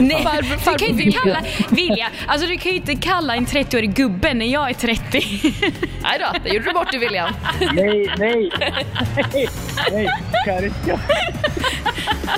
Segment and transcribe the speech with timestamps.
[0.00, 1.40] Nej, Farbror- du kan farbror ju inte kalla,
[1.70, 5.22] Vilja, alltså du kan ju inte kalla en 30-årig gubbe när jag är 30.
[6.02, 7.32] Nej då, det gjorde du bort dig William.
[7.60, 8.50] Nej, nej,
[9.32, 9.48] nej,
[9.92, 10.08] nej.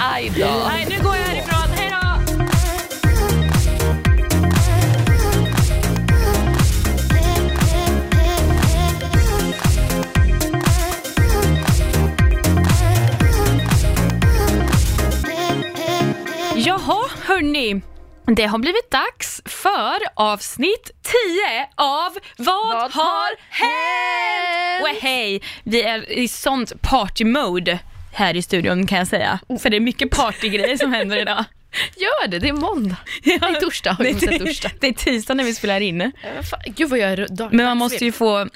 [0.00, 0.46] Aj då.
[0.68, 1.59] Nej, nu går jag härifrån.
[17.30, 17.80] Hörni.
[18.36, 24.82] Det har blivit dags för avsnitt 10 av Vad, Vad har hänt?
[24.82, 27.78] Och hej, vi är i sånt party-mode
[28.12, 29.40] här i studion kan jag säga.
[29.62, 31.44] För det är mycket partygrejer som händer idag.
[31.96, 32.96] Gör det, det är måndag.
[33.22, 34.70] Det är torsdag, Det, sett torsdag.
[34.80, 36.00] det är tisdag när vi spelar in.
[36.00, 36.10] Eh,
[36.50, 38.48] fan, Gud vad jag är Men man måste ju få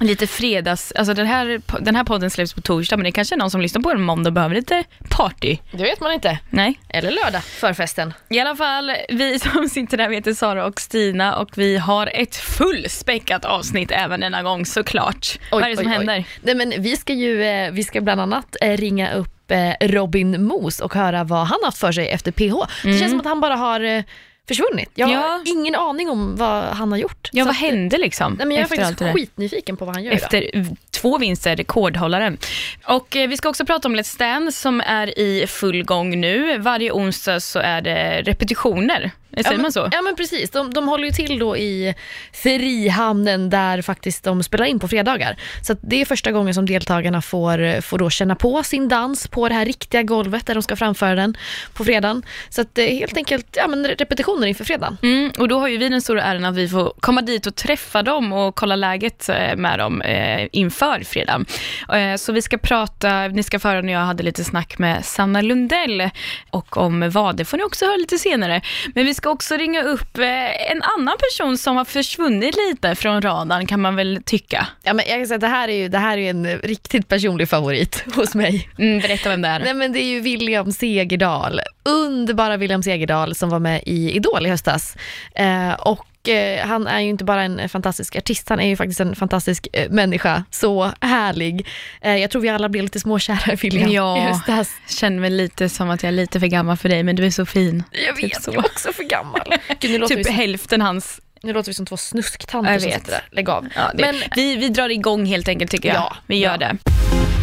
[0.00, 3.36] lite fredags, alltså den här, den här podden släpps på torsdag men det kanske är
[3.36, 5.56] någon som lyssnar på den måndag och behöver lite party.
[5.72, 6.38] Det vet man inte.
[6.50, 6.80] Nej.
[6.88, 8.14] Eller lördag, förfesten.
[8.28, 12.36] I alla fall, vi som sitter där heter Sara och Stina och vi har ett
[12.36, 15.38] fullspäckat avsnitt även denna gång såklart.
[15.50, 16.24] Vad är det som händer?
[16.42, 20.44] Nej, men vi ska ju eh, vi ska bland annat eh, ringa upp eh, Robin
[20.44, 22.54] Moos och höra vad han haft för sig efter PH.
[22.82, 24.04] Det känns som att han bara har
[24.48, 24.90] försvunnit.
[24.94, 25.14] Jag har.
[25.14, 25.42] Ja.
[25.46, 27.30] ingen aning om vad han har gjort.
[27.32, 28.32] Ja, Så vad att, hände liksom?
[28.32, 30.22] Nej, men jag är efter faktiskt skitnyfiken på vad han gör idag.
[30.22, 32.38] Efter två vinster, rekordhållaren.
[32.86, 36.58] Och eh, vi ska också prata om Let's Dance som är i full gång nu.
[36.58, 39.10] Varje onsdag så är det repetitioner.
[39.32, 39.88] Säger ja, men, man så?
[39.92, 41.94] Ja men precis, de, de håller ju till då i
[42.32, 45.36] Frihamnen där faktiskt de spelar in på fredagar.
[45.62, 49.48] Så det är första gången som deltagarna får, får då känna på sin dans på
[49.48, 51.36] det här riktiga golvet där de ska framföra den
[51.74, 52.22] på fredagen.
[52.48, 54.98] Så att är helt enkelt ja, men repetitioner inför fredagen.
[55.02, 57.54] Mm, och då har ju vi den stora äran att vi får komma dit och
[57.54, 61.44] träffa dem och kolla läget eh, med dem eh, inför fredag.
[61.92, 65.04] Eh, så vi ska prata, ni ska få höra när jag hade lite snack med
[65.04, 66.10] Sanna Lundell
[66.50, 68.60] och om vad, det får ni också höra lite senare.
[68.94, 73.22] Men vi ska också ringa upp eh, en annan person som har försvunnit lite från
[73.22, 74.66] radarn kan man väl tycka.
[74.82, 77.48] Ja, men jag kan säga det här är ju, det här är en riktigt personlig
[77.48, 78.70] favorit hos mig.
[78.78, 79.60] Mm, berätta vem det är.
[79.60, 84.46] Nej men det är ju William Segerdahl, underbara William Segerdahl som var med i Idol
[84.46, 84.96] i höstas.
[85.34, 89.00] Eh, och eh, han är ju inte bara en fantastisk artist, han är ju faktiskt
[89.00, 90.44] en fantastisk eh, människa.
[90.50, 91.66] Så härlig.
[92.00, 94.16] Eh, jag tror vi alla blev lite småkära i William Ja.
[94.16, 94.70] i höstas.
[94.88, 97.30] Känner mig lite som att jag är lite för gammal för dig, men du är
[97.30, 97.82] så fin.
[98.06, 98.50] Jag Typ vet, så.
[98.50, 99.54] jag är också för gammal.
[99.80, 101.20] Gud, nu, låter vi Typ som, hälften hans.
[101.42, 103.22] nu låter vi som två snusktanter Jag som sitter där.
[103.30, 103.66] Lägg av.
[103.74, 105.96] Ja, det, Men vi, vi drar igång helt enkelt tycker jag.
[105.96, 106.56] Ja, vi gör ja.
[106.58, 106.76] det.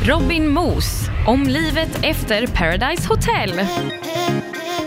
[0.07, 3.65] Robin Moos om livet efter Paradise Hotel.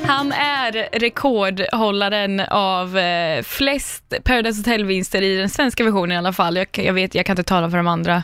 [0.07, 6.57] Han är rekordhållaren av eh, flest Paradise Hotel-vinster i den svenska versionen i alla fall.
[6.57, 8.23] Jag, jag, vet, jag kan inte tala för de andra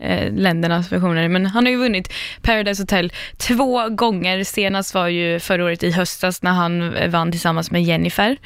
[0.00, 4.44] eh, ländernas versioner, men han har ju vunnit Paradise Hotel två gånger.
[4.44, 8.36] Senast var ju förra året i höstas när han vann tillsammans med Jennifer.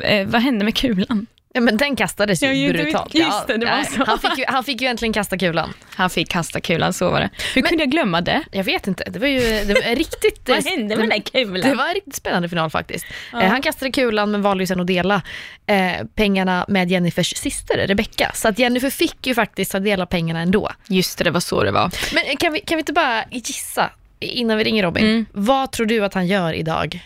[0.00, 1.26] Eh, vad hände med kulan?
[1.58, 3.14] Ja, men den kastades ju Ja, brutalt.
[3.14, 4.04] just det, det var nej, så.
[4.04, 5.72] Han, fick ju, han fick ju äntligen kasta kulan.
[5.94, 7.30] Han fick kasta kulan, så var det.
[7.54, 8.42] Hur kunde jag glömma det?
[8.52, 10.40] Jag vet inte, det var ju det var riktigt...
[10.48, 11.70] Vad hände med den kulan?
[11.70, 13.06] Det var en riktigt spännande final faktiskt.
[13.32, 15.22] Eh, han kastade kulan men valde ju sen att dela
[15.66, 18.30] eh, pengarna med Jennifers syster Rebecca.
[18.34, 20.70] Så att Jennifer fick ju faktiskt ta del av pengarna ändå.
[20.88, 21.90] Just det, det var så det var.
[22.14, 25.04] Men kan vi, kan vi inte bara gissa innan vi ringer Robin?
[25.04, 25.26] Mm.
[25.32, 27.00] Vad tror du att han gör idag?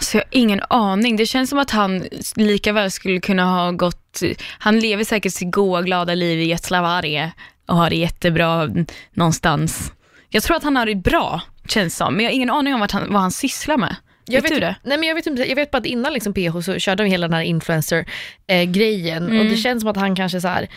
[0.00, 1.16] Alltså jag har ingen aning.
[1.16, 2.04] Det känns som att han
[2.36, 4.20] lika väl skulle kunna ha gått,
[4.58, 7.32] han lever säkert sitt goa glada liv i Getslavarje
[7.68, 8.68] och har det jättebra
[9.14, 9.92] någonstans.
[10.28, 12.80] Jag tror att han har det bra, känns som, men jag har ingen aning om
[12.80, 13.96] vad han, vad han sysslar med.
[14.26, 14.76] Jag vet, du det?
[14.84, 17.10] Nej men jag vet inte, jag vet bara att innan liksom PH så körde de
[17.10, 19.48] hela den här influencer-grejen och Mm.
[19.48, 20.68] det känns som att han kanske så här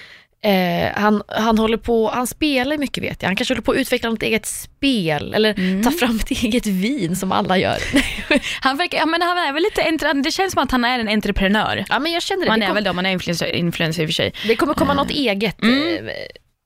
[0.43, 3.29] Eh, han, han håller på, han spelar mycket vet jag.
[3.29, 5.83] Han kanske håller på att utveckla något eget spel eller Mm.
[5.83, 7.77] ta fram ett eget vin som alla gör.
[8.61, 11.07] Han, verkar, ja, men han är väl lite, det känns som att han är en
[11.09, 11.85] entreprenör.
[11.89, 12.49] ja men jag känner det.
[12.51, 14.33] Man det, är kom, väl då, man är influencer, influencer i och för sig.
[14.47, 15.61] det kommer komma något eget.
[15.63, 16.07] Mm.
[16.07, 16.13] Eh,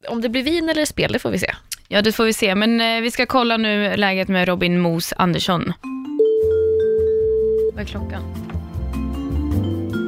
[0.09, 1.53] om det blir vin eller spel, det får vi se.
[1.87, 2.55] Ja, det får vi se.
[2.55, 5.73] Men eh, vi ska kolla nu läget med Robin Moos Andersson.
[7.73, 8.46] Vad är klockan?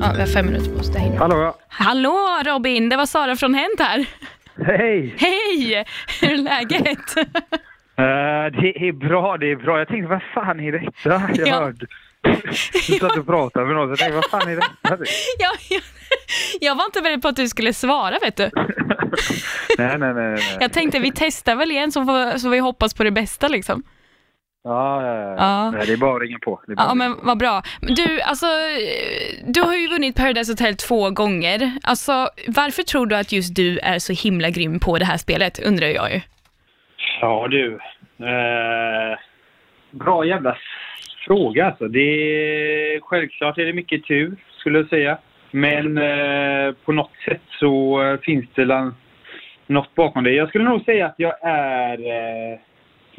[0.01, 0.89] Ja, vi har fem minuter på oss.
[0.93, 1.17] Det hinner.
[1.17, 1.55] Hallå ja.
[1.69, 4.05] Hallå Robin, det var Sara från Hänt här.
[4.65, 5.15] Hej!
[5.17, 5.85] Hej!
[6.21, 7.17] Hur är läget?
[7.17, 9.77] Eh, det är bra, det är bra.
[9.79, 10.91] Jag tänkte, vad fan är detta?
[11.35, 11.55] Jag Ja.
[11.59, 11.85] hörde.
[12.87, 14.69] Du satt och pratade med någon, så jag tänkte, vad fan är detta?
[15.39, 15.81] jag, jag,
[16.61, 18.43] jag var inte beredd på att du skulle svara vet du.
[19.77, 20.57] nej, nej, nej, nej.
[20.59, 23.83] Jag tänkte vi testar väl igen så, får, så vi hoppas på det bästa liksom.
[24.63, 25.35] Ja, ja, ja.
[25.37, 25.71] Ja.
[25.71, 26.61] Nej, det är bara att ringa på.
[26.67, 27.61] Ja men vad bra.
[27.81, 28.45] Men Du, alltså,
[29.45, 31.71] du har ju vunnit Paradise Hotel två gånger.
[31.83, 32.11] Alltså,
[32.47, 35.87] varför tror du att just du är så himla grym på det här spelet, undrar
[35.87, 36.21] jag ju.
[37.21, 37.79] Ja, du.
[38.19, 39.17] Eh,
[39.91, 40.57] bra jävla
[41.25, 41.87] fråga alltså.
[41.87, 45.17] Det är, självklart är det mycket tur, skulle jag säga.
[45.51, 48.91] Men eh, på något sätt så eh, finns det
[49.67, 50.31] något bakom det.
[50.31, 52.59] Jag skulle nog säga att jag är eh,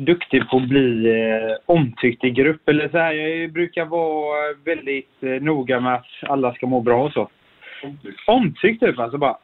[0.01, 2.69] duktig på att bli eh, omtyckt i grupp.
[2.69, 7.05] Eller så här, jag brukar vara väldigt eh, noga med att alla ska må bra
[7.05, 7.29] och så.
[8.27, 9.37] Omtyckt typ alltså bara.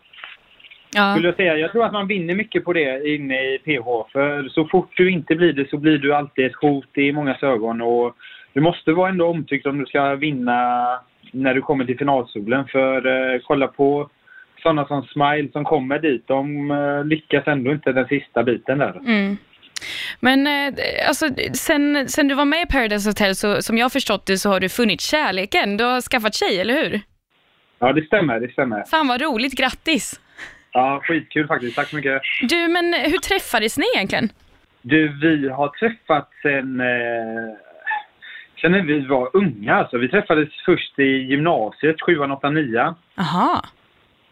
[0.94, 1.12] Ja.
[1.12, 1.56] Skulle jag säga.
[1.56, 4.12] Jag tror att man vinner mycket på det inne i PH.
[4.12, 7.42] För så fort du inte blir det så blir du alltid ett hot i mångas
[7.42, 7.80] ögon.
[7.80, 8.16] Och
[8.52, 10.88] du måste vara ändå omtyckt om du ska vinna
[11.32, 12.66] när du kommer till finalsolen.
[12.66, 14.10] För eh, kolla på
[14.62, 16.22] sådana som Smile som kommer dit.
[16.26, 19.00] De eh, lyckas ändå inte den sista biten där.
[19.06, 19.36] Mm.
[20.20, 20.74] Men eh,
[21.08, 24.50] alltså, sen, sen du var med i Paradise Hotel, så, som jag förstått det, så
[24.50, 25.76] har du funnit kärleken.
[25.76, 27.00] Du har skaffat tjej, eller hur?
[27.78, 28.40] Ja, det stämmer.
[28.40, 28.84] Det stämmer.
[28.90, 30.20] Fan vad roligt, grattis!
[30.72, 31.76] Ja, skitkul faktiskt.
[31.76, 32.22] Tack så mycket.
[32.48, 34.28] Du, men hur träffades ni egentligen?
[34.82, 37.56] Du, vi har träffats sen, eh,
[38.60, 39.74] sen när vi var unga.
[39.74, 39.98] Alltså.
[39.98, 42.94] Vi träffades först i gymnasiet, 7, 8, 9.
[43.18, 43.64] Aha.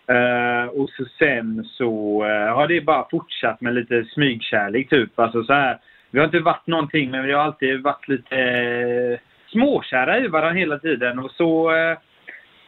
[0.06, 5.18] Eh, och så sen så eh, har det bara fortsatt med lite smygkärlek typ.
[5.18, 5.78] Alltså så här,
[6.10, 9.18] vi har inte varit någonting men vi har alltid varit lite eh,
[9.52, 11.18] småkära i varandra hela tiden.
[11.18, 11.98] Och så eh,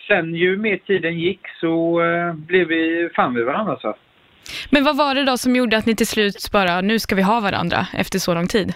[0.09, 2.01] sen ju mer tiden gick så
[2.35, 3.95] blev vi fan vid varandra alltså.
[4.71, 7.23] Men vad var det då som gjorde att ni till slut bara, nu ska vi
[7.23, 8.75] ha varandra efter så lång tid?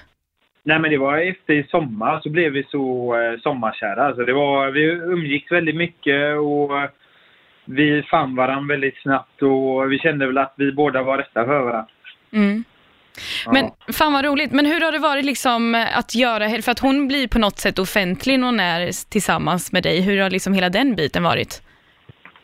[0.62, 4.06] Nej men det var efter i sommar så blev vi så sommarkära.
[4.06, 6.70] Alltså det var, vi umgicks väldigt mycket och
[7.70, 11.61] vi fann varandra väldigt snabbt och vi kände väl att vi båda var rätta för
[11.61, 11.87] varandra.
[12.32, 12.64] Mm.
[13.44, 13.52] Ja.
[13.52, 14.52] Men fan vad roligt.
[14.52, 17.78] Men hur har det varit liksom att göra, för att hon blir på något sätt
[17.78, 20.00] offentlig när hon är tillsammans med dig.
[20.00, 21.62] Hur har liksom hela den biten varit?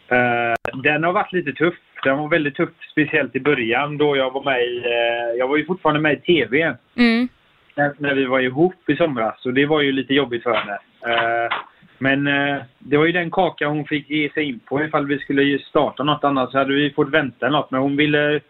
[0.09, 1.75] Eh, den har varit lite tuff.
[2.05, 5.57] Den var väldigt tuff, speciellt i början då jag var med i, eh, jag var
[5.57, 7.29] ju fortfarande med i TV Mm.
[7.75, 9.47] när, när vi var ihop i somras.
[9.47, 10.79] Och det var ju lite jobbigt för henne.
[11.07, 11.53] Eh,
[11.99, 14.85] men eh, det var ju den kaka hon fick ge sig in på.
[14.85, 17.71] Ifall vi skulle ju starta något annat så hade vi fått vänta något.
[17.71, 18.41] Men hon ville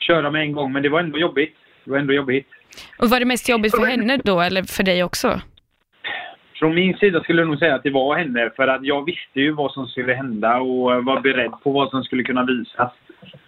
[0.00, 0.72] köra med en gång.
[0.72, 1.56] Men det var ändå jobbigt.
[1.84, 2.48] Det var ändå jobbigt.
[2.98, 5.40] Och var det mest jobbigt för henne då, eller för dig också?
[6.54, 8.50] Från min sida skulle jag nog säga att det var henne.
[8.56, 12.04] För att jag visste ju vad som skulle hända och var beredd på vad som
[12.04, 12.92] skulle kunna visas.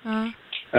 [0.02, 0.30] Ja.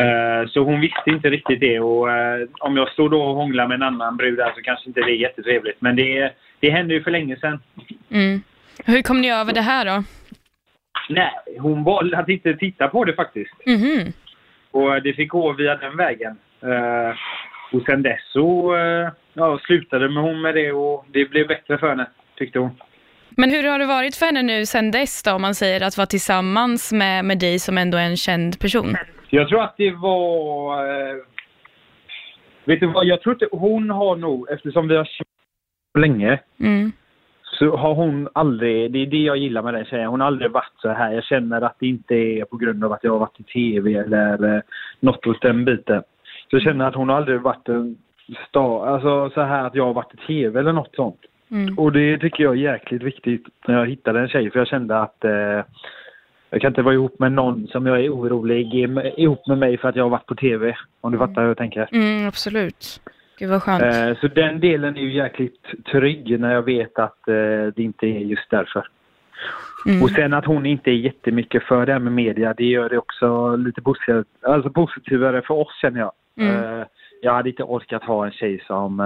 [0.01, 3.68] Eh, Så hon visste inte riktigt det och eh, om jag står då och hånglar
[3.68, 5.81] med en annan brud där så kanske inte det är jättetrevligt.
[5.81, 7.59] Men det, det hände ju för länge sedan.
[8.12, 8.41] Mm.
[8.85, 10.03] Hur kom ni över det här då?
[11.09, 13.53] Nej, hon valde att inte titta på det faktiskt.
[13.65, 14.13] Mhm.
[14.71, 16.38] Och det fick gå via den vägen.
[16.62, 17.15] Eh,
[17.74, 21.77] Och sen dess så eh, ja, slutade med hon med det och det blev bättre
[21.77, 22.07] för henne,
[22.38, 22.71] tyckte hon.
[23.29, 25.97] Men hur har det varit för henne nu sen dess då, om man säger att
[25.97, 28.95] vara tillsammans med, med dig som ändå är en känd person?
[29.29, 30.77] Jag tror att det var...
[30.89, 31.15] Eh,
[32.65, 35.27] vet du vad, jag tror inte hon har nog, eftersom vi har känt
[35.94, 36.91] så länge, Mm.
[37.59, 40.51] Så har hon aldrig, det är det jag gillar med den tjejen, hon har aldrig
[40.51, 41.13] varit så här.
[41.13, 43.94] Jag känner att det inte är på grund av att jag har varit i TV
[43.94, 44.62] eller eh,
[45.00, 46.04] något åt den biten.
[46.50, 47.98] Så jag känner att hon har aldrig varit en
[48.50, 51.19] star, alltså så här att jag har varit i TV eller något sånt.
[51.51, 51.77] Mm.
[51.77, 55.00] Och det tycker jag är jäkligt viktigt när jag hittade en tjej för jag kände
[55.00, 55.63] att eh,
[56.50, 58.74] jag kan inte vara ihop med någon som jag är orolig
[59.18, 60.77] ihop med mig för att jag har varit på TV.
[61.01, 61.89] Om du fattar hur jag tänker.
[61.92, 63.01] Mm, absolut.
[63.38, 63.84] Gud vad skönt.
[63.84, 67.34] Eh, så den delen är ju jäkligt trygg när jag vet att eh,
[67.75, 68.88] det inte är just därför.
[69.88, 70.03] Mm.
[70.03, 72.98] Och sen att hon inte är jättemycket för det här med media, det gör det
[72.98, 76.12] också lite positivt, alltså positivare för oss känner jag.
[76.39, 76.79] Mm.
[76.79, 76.86] Eh,
[77.22, 79.00] jag hade inte orkat ha en tjej som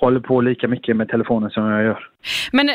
[0.00, 2.08] håller på lika mycket med telefonen som jag gör.
[2.52, 2.66] Men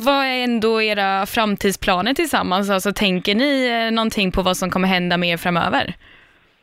[0.00, 2.70] vad är ändå era framtidsplaner tillsammans?
[2.70, 5.94] Alltså tänker ni någonting på vad som kommer hända med er framöver?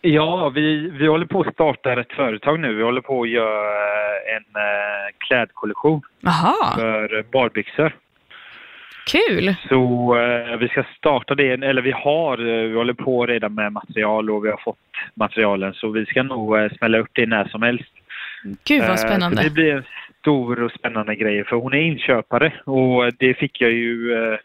[0.01, 2.73] Ja, vi, vi håller på att starta ett företag nu.
[2.73, 3.73] Vi håller på att göra
[4.35, 7.95] en eh, klädkollektion Aha, för badbyxor.
[9.05, 9.55] kul!
[9.69, 13.71] Så eh, vi ska starta det, eller vi har, eh, vi håller på redan med
[13.73, 14.77] material och vi har fått
[15.13, 17.91] materialen så vi ska nog eh, smälla upp det när som helst.
[18.63, 19.43] Gud Eh, vad spännande.
[19.43, 19.83] det blir en
[20.19, 24.39] stor och spännande grej för hon är inköpare och det fick jag ju eh,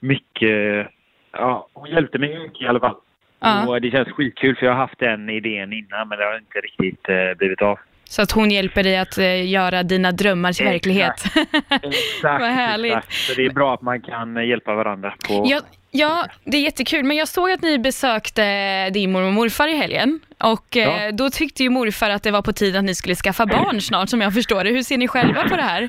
[0.00, 0.86] mycket,
[1.32, 2.96] ja hon hjälpte mig mycket i alla fall.
[3.44, 3.66] Ja.
[3.68, 6.58] Och det känns skitkul för jag har haft den idén innan men det har inte
[6.58, 7.78] riktigt eh, blivit av.
[8.04, 11.24] Så att hon hjälper dig att eh, göra dina drömmar till verklighet.
[11.70, 12.92] Exakt, Vad härligt.
[12.92, 13.12] exakt.
[13.12, 15.42] Så det är bra att man kan eh, hjälpa varandra på...
[15.46, 15.60] Ja,
[15.90, 17.04] ja, det är jättekul.
[17.04, 20.20] Men jag såg att ni besökte din mormor och morfar i helgen.
[20.38, 21.12] Och eh, Ja.
[21.12, 24.08] då tyckte ju morfar att det var på tiden att ni skulle skaffa barn snart,
[24.08, 24.70] som jag förstår det.
[24.70, 25.88] Hur ser ni själva på det här?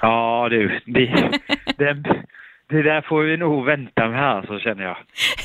[0.00, 1.30] Ja du, det,
[1.76, 1.96] det,
[2.68, 4.96] det där får vi nog vänta med här så känner jag.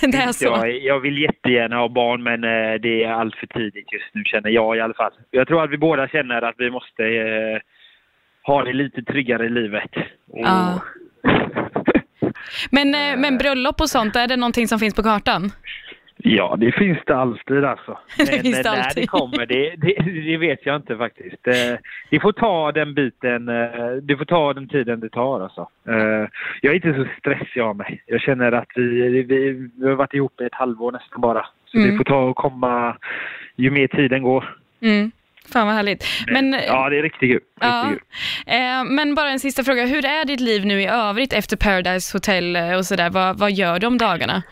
[0.12, 0.46] Det är så.
[0.46, 4.24] Jag, jag vill jättegärna ha barn men eh, det är allt för tidigt just nu
[4.24, 5.12] känner jag i alla fall.
[5.32, 7.62] Jag tror att vi båda känner att vi måste eh,
[8.44, 9.92] ha det lite tryggare i livet.
[10.32, 10.82] Och, Ja.
[12.72, 15.52] Men, eh, men bröllop och sånt, är det någonting som finns på kartan?
[16.24, 17.98] Ja, det finns det alltid alltså.
[18.18, 19.04] Det Men finns det när alltid.
[19.04, 19.94] det kommer, det, det,
[20.32, 21.48] det vet jag inte faktiskt.
[21.48, 21.78] Eh,
[22.10, 25.70] Det får ta den biten, eh, det får ta den tiden det tar alltså.
[25.90, 26.28] Eh,
[26.62, 28.04] Jag är inte så stressig av mig.
[28.06, 31.46] Jag känner att vi, vi, vi har varit ihop i ett halvår nästan bara.
[31.66, 31.92] Så Mm.
[31.92, 32.98] det får ta och komma
[33.56, 34.56] ju mer tiden går.
[34.82, 35.12] Mm.
[35.54, 36.06] Fan vad härligt.
[36.28, 37.42] Men, Ja, det är riktigt kul.
[37.62, 37.90] ja,
[38.48, 42.16] eh, men bara en sista fråga, hur är ditt liv nu i övrigt efter Paradise
[42.18, 43.10] Hotel eh, och sådär?
[43.10, 44.44] Vad, vad gör du om dagarna?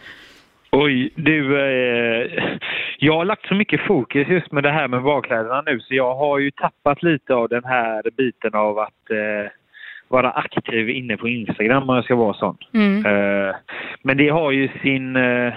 [0.72, 1.60] Oj, du.
[1.60, 2.44] Eh,
[3.00, 6.16] jag har lagt så mycket fokus just med det här med badkläderna nu så jag
[6.16, 9.52] har ju tappat lite av den här biten av att eh,
[10.08, 12.58] vara aktiv inne på Instagram om jag ska vara sån.
[12.74, 13.06] Mm.
[13.06, 13.56] Eh,
[14.02, 15.54] men det har ju sin eh,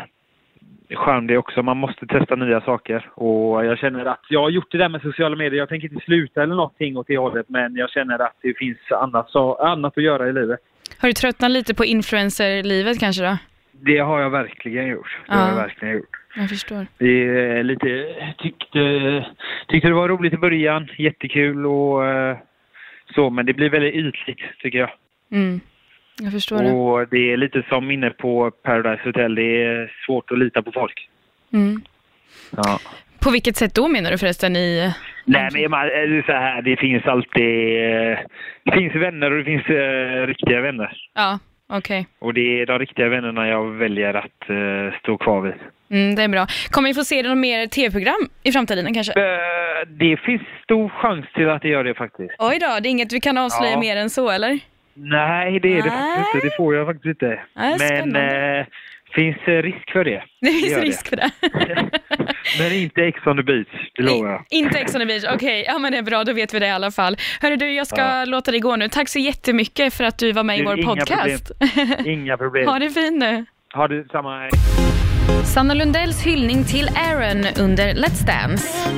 [0.90, 1.62] charm det också.
[1.62, 5.02] Man måste testa nya saker och jag känner att jag har gjort det där med
[5.02, 5.58] sociala medier.
[5.58, 8.78] Jag tänker inte sluta eller någonting åt det hållet men jag känner att det finns
[8.90, 10.60] annat, så, annat att göra i livet.
[10.98, 13.36] Har du tröttnat lite på influencerlivet kanske då?
[13.82, 15.18] Det har jag verkligen gjort.
[15.26, 15.48] Det har Ja.
[15.48, 16.16] jag verkligen gjort.
[16.36, 16.86] Jag förstår.
[16.98, 18.06] Det är lite,
[18.38, 19.24] tyckte,
[19.68, 22.36] tyckte det var roligt i början, jättekul och eh,
[23.14, 24.90] så, men det blir väldigt ytligt tycker jag.
[25.32, 25.60] Mm.
[26.22, 26.70] Jag förstår det.
[26.72, 30.72] Och det är lite som inne på Paradise Hotel, det är svårt att lita på
[30.72, 31.08] folk.
[31.52, 31.82] Mm.
[32.56, 32.78] Ja.
[33.20, 34.92] På vilket sätt då menar du förresten i...
[35.24, 35.88] Nej men man,
[36.26, 38.18] så här, det finns alltid, eh,
[38.64, 40.96] det finns vänner och det finns eh, riktiga vänner.
[41.14, 41.38] Ja,
[41.70, 42.06] okej.
[42.18, 45.54] Och det är de riktiga vännerna jag väljer att eh, stå kvar vid.
[45.90, 46.46] Mm, det är bra.
[46.70, 49.12] Kommer vi få se något mer tv-program i framtiden kanske?
[49.20, 52.34] Eh, det finns stor chans till att det gör det faktiskt.
[52.38, 53.80] Oj då, det är inget vi kan avslöja Ja.
[53.80, 54.58] mer än så eller?
[54.94, 56.16] Nej, det är det Nej.
[56.16, 56.46] faktiskt inte.
[56.46, 57.40] Det får jag faktiskt inte.
[57.56, 58.64] Nej, Men
[59.14, 60.22] finns risk för det.
[60.40, 61.30] Det finns gör risk för det.
[62.58, 64.44] Men inte Ex on the beach, det lovar jag.
[64.50, 66.66] Inte Ex on the beach, okej, ja men det är bra, då vet vi det
[66.66, 67.16] i alla fall.
[67.40, 68.24] Hörru du, jag ska Ja.
[68.24, 68.88] låta dig gå nu.
[68.88, 71.50] Tack så jättemycket för att du var med i Du, vår inga podcast.
[72.06, 72.66] Inga problem.
[72.68, 73.44] ha det fint nu.
[73.74, 74.48] Ha det samma.
[75.44, 78.90] Sanna Lundells hyllning till Aaron under Let's Dance.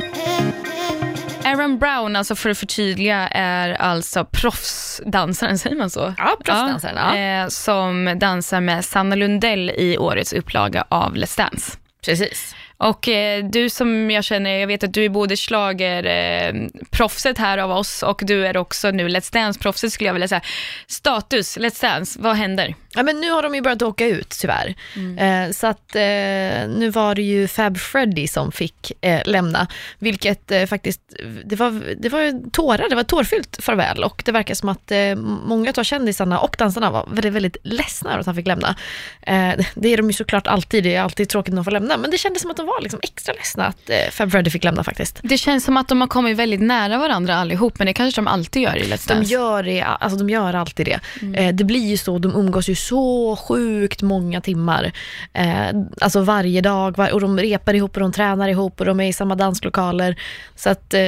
[1.45, 6.15] Aaron Brown, alltså för att förtydliga, är alltså proffsdansaren, säger man så?
[6.19, 7.17] Ja, proffsdansaren, ja.
[7.17, 11.73] Eh, som dansar med Sanna Lundell i årets upplaga av Let's Dance.
[12.05, 12.55] Precis.
[12.77, 16.55] Och eh, du som jag känner, jag vet att du är både schlager eh,
[16.91, 20.43] proffset här av oss och du är också nu Let's Dance-proffset skulle jag vilja säga.
[20.87, 22.75] Status, Let's Dance, vad händer?
[22.95, 24.75] Ja, men nu har de ju börjat åka ut tyvärr.
[25.19, 29.67] Eh, så att eh, nu var det ju Fab Freddy som fick eh, lämna,
[29.99, 31.01] vilket eh, faktiskt,
[31.45, 34.91] det var, det var ju tårar, det var tårfyllt farväl och det verkar som att
[34.91, 35.15] eh,
[35.47, 38.77] många av kändisarna och dansarna var väldigt, väldigt ledsna över att han fick lämna.
[39.23, 41.97] Eh, det är de ju såklart alltid, det är alltid tråkigt när de får lämna,
[41.97, 44.85] men det kändes som att de var liksom extra ledsna att Fab Freddy fick lämna
[44.85, 45.21] faktiskt.
[45.23, 48.29] Det känns som att de har kommit väldigt nära varandra allihop, men det kanske de
[48.29, 49.33] alltid gör i Let's De Dance.
[49.33, 51.01] gör, det, alltså de gör alltid det.
[51.41, 54.93] Eh, det blir ju så, de umgås ju så sjukt många timmar.
[55.33, 55.71] Eh,
[56.01, 59.09] alltså varje dag, var, och de repar ihop och de tränar ihop och de är
[59.09, 60.17] i samma danslokaler.
[60.57, 61.01] Så att, eh,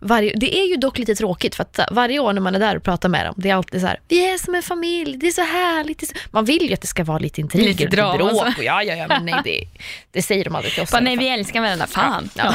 [0.00, 2.76] varje, det är ju dock lite tråkigt för att varje år när man är där
[2.76, 5.26] och pratar med dem, det är alltid så här, vi är som en familj, det
[5.26, 6.02] är så härligt.
[6.02, 6.12] Är så...
[6.30, 8.30] Man vill ju att det ska vara lite intriger, Lite lite drama, bråk.
[8.30, 8.60] alltså.
[8.60, 9.64] Och, ja, ja, ja, men nej, det,
[10.12, 10.90] det säger de aldrig till oss.
[10.90, 12.30] Bara, nej, vi älskar varandra, fan.
[12.36, 12.54] Ja.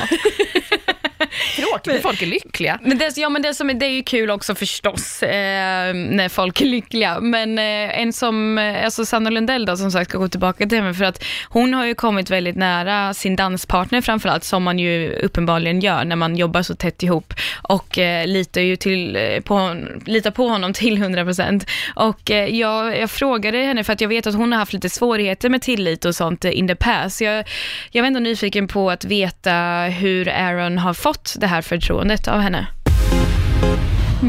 [1.55, 2.79] Tråkigt, men folk är lyckliga.
[2.83, 6.29] Men det, ja, men det, som, är- det är ju kul också förstås, eh, när
[6.29, 7.19] folk är lyckliga.
[7.19, 10.77] Men eh, en som, eh, alltså Sanna Lundell då, som sagt, ska gå tillbaka till
[10.77, 15.13] henne, för att hon har ju kommit väldigt nära sin danspartner framförallt, som man ju
[15.15, 19.75] uppenbarligen gör när man jobbar så tätt ihop och eh, litar ju till, eh, på,
[20.05, 21.67] litar på honom till 100%.
[21.95, 24.89] Och eh, jag, jag frågade henne, för att jag vet att hon har haft lite
[24.89, 27.21] svårigheter med tillit och sånt in the past.
[27.21, 27.45] Jag,
[27.91, 29.53] jag var ändå nyfiken på att veta
[29.99, 32.67] hur Aaron har fått det här förtroendet av henne.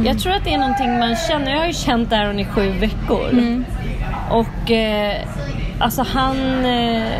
[0.04, 1.50] Jag tror att det är någonting man känner.
[1.50, 3.30] Jag har ju känt Aaron i sju veckor.
[4.30, 5.28] Och eh,
[5.78, 6.64] alltså han...
[6.64, 7.12] Eh,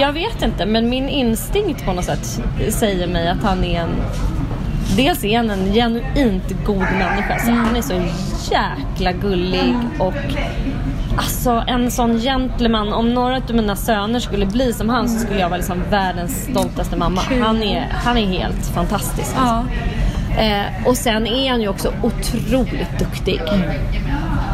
[0.00, 3.90] jag vet inte, men min instinkt på något sätt säger mig att han är en...
[4.96, 7.38] Dels är han en genuint god människa.
[7.38, 8.02] Så Han är så
[8.52, 10.14] jäkla gullig och
[11.16, 12.92] Alltså en sån gentleman.
[12.92, 16.44] Om några av mina söner skulle bli som han så skulle jag vara liksom världens
[16.50, 17.20] stoltaste mamma.
[17.42, 19.34] Han är, han är helt fantastisk.
[19.38, 19.70] Alltså.
[20.40, 23.40] Eh, och sen är han ju också otroligt duktig.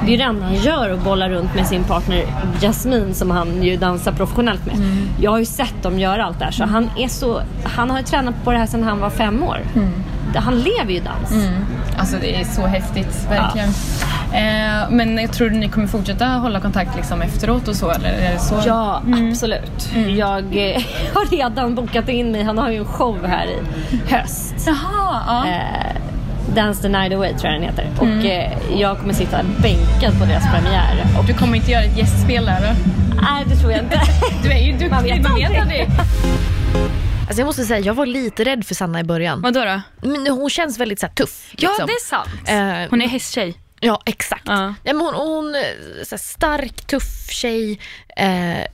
[0.01, 2.25] Det är ju det enda han gör att bolla runt med sin partner
[2.61, 4.77] Jasmine som han ju dansar professionellt med.
[5.21, 7.99] Jag har ju sett dem göra allt det här så han är så, han har
[7.99, 9.59] ju tränat på det här sedan han var fem år.
[10.37, 11.33] Han lever ju dans.
[11.99, 13.69] Alltså det är så häftigt, verkligen.
[14.33, 18.33] Eh, men jag tror ni kommer fortsätta hålla kontakt liksom efteråt och så, eller är
[18.33, 18.55] det så?
[18.67, 19.89] Ja, absolut.
[20.17, 20.83] Jag eh,
[21.15, 22.43] har redan bokat in mig.
[22.43, 23.59] Han har ju en show här i
[24.15, 24.55] höst.
[24.67, 25.47] Jaha, ja.
[25.51, 25.97] Eh,
[26.55, 27.87] Dance the night away tror jag den heter.
[27.99, 31.05] Och eh, jag kommer sitta bänkad på deras premiär.
[31.19, 32.91] Och, Du kommer inte göra ett gästspel där då?
[33.23, 34.01] nej, det tror jag inte.
[34.43, 35.89] Du är ju duktig, Man vet man vet aldrig.
[37.27, 39.41] Alltså jag måste säga, jag var lite rädd för Sanna i början.
[39.43, 39.81] Vadå då?
[40.09, 41.53] Men hon känns väldigt så här, tuff.
[41.59, 41.87] Ja, liksom.
[41.87, 42.29] det är sant.
[42.85, 43.61] Eh, Hon är hästtjej.
[43.81, 44.43] Ja, exakt.
[44.47, 44.75] Ja.
[44.85, 44.93] Ja.
[44.93, 45.61] men hon, hon eh,
[46.05, 47.81] så här, stark, tuff tjej.
[48.17, 48.65] Eh,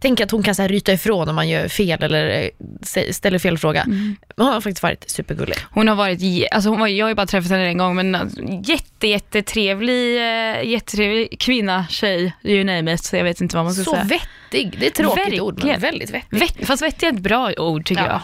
[0.00, 2.50] tänker att hon kan så här, ryta ifrån om man gör fel eller
[2.96, 3.82] eh, ställer fel fråga.
[3.82, 4.16] Mm.
[4.36, 5.56] Men hon har faktiskt varit supergullig.
[5.70, 8.14] Hon har varit, alltså hon var, jag har ju bara träffat henne en gång, men
[8.14, 13.64] alltså, jätte, jättetrevlig, eh, jättetrevlig kvinna, tjej, you name it, så jag vet inte vad
[13.64, 14.04] man ska Så säga.
[14.04, 14.76] vettig.
[14.80, 15.80] Det är ett tråkigt ord, men Verkligen.
[15.80, 16.38] väldigt vettig.
[16.40, 18.08] Vett, fast vettig är ett bra ord tycker Ja.
[18.08, 18.20] jag.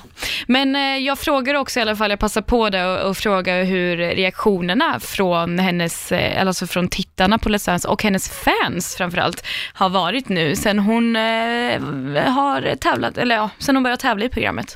[0.47, 3.65] Men eh, jag frågar också i alla fall, jag passar på det och, och frågar
[3.65, 9.45] hur reaktionerna från hennes, eh, alltså från tittarna på Let's Dance och hennes fans framförallt
[9.75, 11.23] har varit nu sen hon eh,
[12.33, 14.73] har tävlat, eller ja, sen hon började tävla i programmet.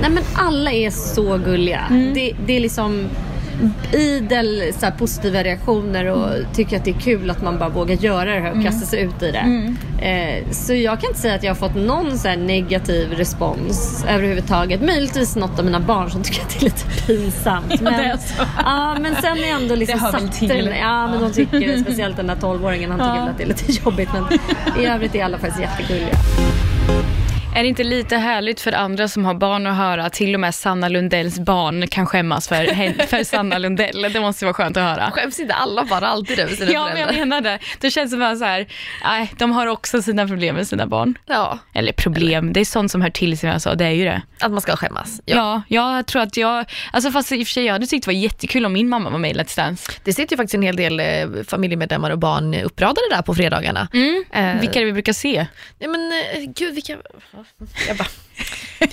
[0.00, 1.80] Nej men alla är så gulliga.
[2.14, 3.08] Det, det är liksom
[3.92, 7.94] idel så här, positiva reaktioner och tycker att det är kul att man bara vågar
[7.96, 9.74] göra det här och kasta sig ut i det.
[10.08, 14.82] Eh, så jag kan inte säga att jag har fått någon så negativ respons överhuvudtaget.
[14.82, 17.80] Möjligtvis något av mina barn som tycker att det är lite pinsamt.
[17.80, 18.18] Men,
[18.64, 20.48] ja, men sen är ändå liksom Det satt till.
[20.48, 23.28] den, Ja men de tycker det, speciellt den där 12-åringen han tycker Ja.
[23.30, 24.24] att det är lite jobbigt men
[24.82, 26.16] i övrigt är alla faktiskt jättegulliga.
[27.54, 30.40] Är det inte lite härligt för andra som har barn att höra att till och
[30.40, 32.64] med Sanna Lundells barn kan skämmas för,
[33.06, 34.02] för Sanna Lundell?
[34.12, 35.10] Det måste vara skönt att höra.
[35.10, 37.26] Skäms inte alla bara alltid över sina Ja, men jag föräldrar?
[37.26, 37.58] menar det.
[37.80, 38.66] Det känns som att så här,
[39.04, 41.18] nej, de har också sina problem med sina barn.
[41.26, 44.04] Ja, Eller problem, det är sånt som hör till som jag sa, det är ju
[44.04, 44.22] det.
[44.40, 45.20] att man ska skämmas.
[45.24, 48.08] Ja, jag tror att jag, alltså fast i och för sig jag hade tyckt det
[48.08, 49.92] var jättekul om min mamma var med i Let's Dance.
[50.04, 51.06] Det sitter ju faktiskt en hel del eh,
[51.48, 53.88] familjemedlemmar och barn uppradade där på fredagarna.
[54.32, 55.46] Eh, Vilka är det vi brukar se?
[55.78, 56.96] Nej men eh, gud vilka...
[57.88, 58.08] Jag bara,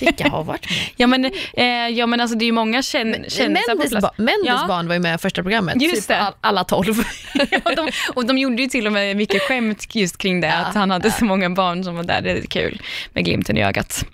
[0.00, 0.78] vilka har varit med?
[0.96, 4.02] Ja men, eh, ja, men alltså det är ju många kän, kändisar på Mendes, plats.
[4.02, 4.64] ba- Mendes Ja.
[4.68, 5.82] barn var ju med i första programmet.
[5.82, 6.18] Just typ det.
[6.18, 6.98] all- Alla tolv.
[7.64, 10.74] och, de, och de gjorde ju till och med mycket skämt just kring det, att
[10.74, 12.20] han hade så många barn som var där.
[12.20, 12.82] Det är kul
[13.12, 14.04] med glimten i ögat.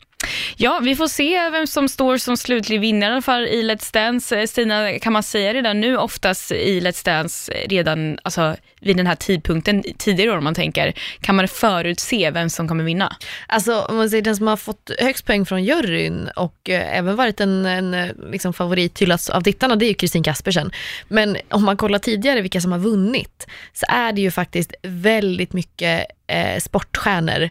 [0.56, 4.40] Ja, vi får se vem som står som slutlig vinnare i i Let's Dance.
[4.40, 8.96] Eh, Stina, kan man säga redan nu oftast i Let's Dance, eh, redan alltså, vid
[8.96, 13.16] den här tidpunkten, tidigare år om man tänker, kan man förutse vem som kommer vinna?
[13.46, 17.16] Alltså om man säger den som har fått högst poäng från juryn och eh, även
[17.16, 20.70] varit en, en eh, liksom favorit hyllats av tittarna, det är ju Kristin Kaspersen.
[21.08, 25.52] Men om man kollar tidigare vilka som har vunnit så är det ju faktiskt väldigt
[25.52, 27.50] mycket eh, sportstjärnor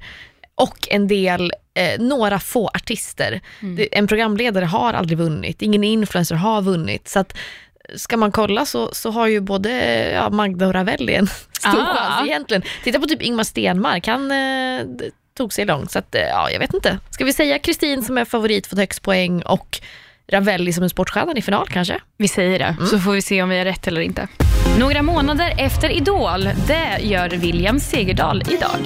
[0.56, 3.42] och en del, eh, några få artister.
[3.62, 7.08] Det, en programledare har aldrig vunnit, ingen influencer har vunnit.
[7.08, 7.38] Så att
[7.96, 9.72] ska man kolla så, så har ju både
[10.12, 11.28] ja, Magda och Ravelli en
[11.60, 11.96] stor Ah.
[11.98, 12.64] chans egentligen.
[12.84, 14.86] Titta på typ Ingmar Stenmark, han eh,
[15.38, 15.92] tog sig långt.
[15.92, 16.98] Så att, eh, ja, jag vet inte.
[17.10, 19.80] Ska vi säga Kristin som är favorit, fått högst poäng och
[20.32, 22.00] Ravelli som en sportstjärna i final kanske?
[22.18, 24.28] Vi säger det, så får vi se om vi har rätt eller inte.
[24.80, 28.80] Några månader efter Idol, det gör William Segerdahl idag.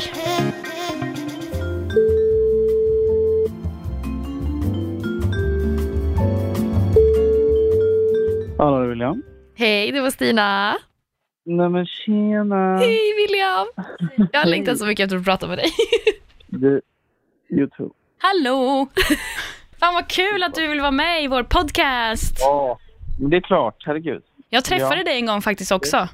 [8.59, 9.23] Hallå William.
[9.55, 10.77] Hej, det var Stina.
[11.45, 12.77] Nej men tjena.
[12.77, 13.67] Hej William.
[14.31, 15.65] Jag har längtat så mycket efter att prata med dig.
[16.47, 16.81] Du,
[17.49, 17.89] Youtube.
[18.17, 18.87] Hallå!
[19.79, 22.37] Fan vad kul att du vill vara med i vår podcast.
[22.39, 22.79] Ja,
[23.19, 23.83] men det är klart.
[23.85, 24.23] Herregud.
[24.49, 25.03] Jag träffade Ja.
[25.03, 26.07] dig en gång faktiskt också.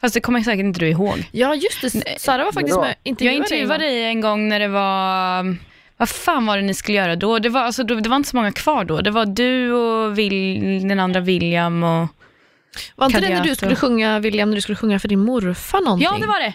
[0.00, 1.28] Fast det kommer säkert inte du ihåg.
[1.32, 2.20] Ja, just det.
[2.20, 5.71] Sara var faktiskt med Jag intervjuade dig en gång när det var...
[6.02, 7.38] Vad fan var det ni skulle göra då?
[7.38, 9.00] Det var, alltså, det var inte så många kvar då.
[9.00, 12.08] Det var du och Will, den andra William och...
[12.96, 15.80] Var inte det när du skulle sjunga, William, när du skulle sjunga för din morfar
[15.80, 16.04] någonting?
[16.12, 16.54] Ja, det var det.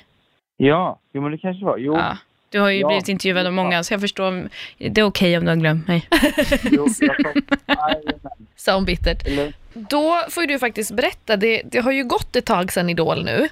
[0.57, 1.77] Ja, jo men det kanske var.
[1.77, 2.17] Jo, Ja.
[2.49, 2.87] Du har ju Ja.
[2.87, 4.27] blivit intervjuad av många, så jag förstår.
[4.27, 6.07] om- Det är okej om du har glömt mig.
[6.71, 6.87] jo
[8.55, 9.27] sa, hon bittert.
[9.27, 12.89] Eller, Då får ju du faktiskt berätta, det, det har ju gått ett tag sedan
[12.89, 13.49] Idol nu.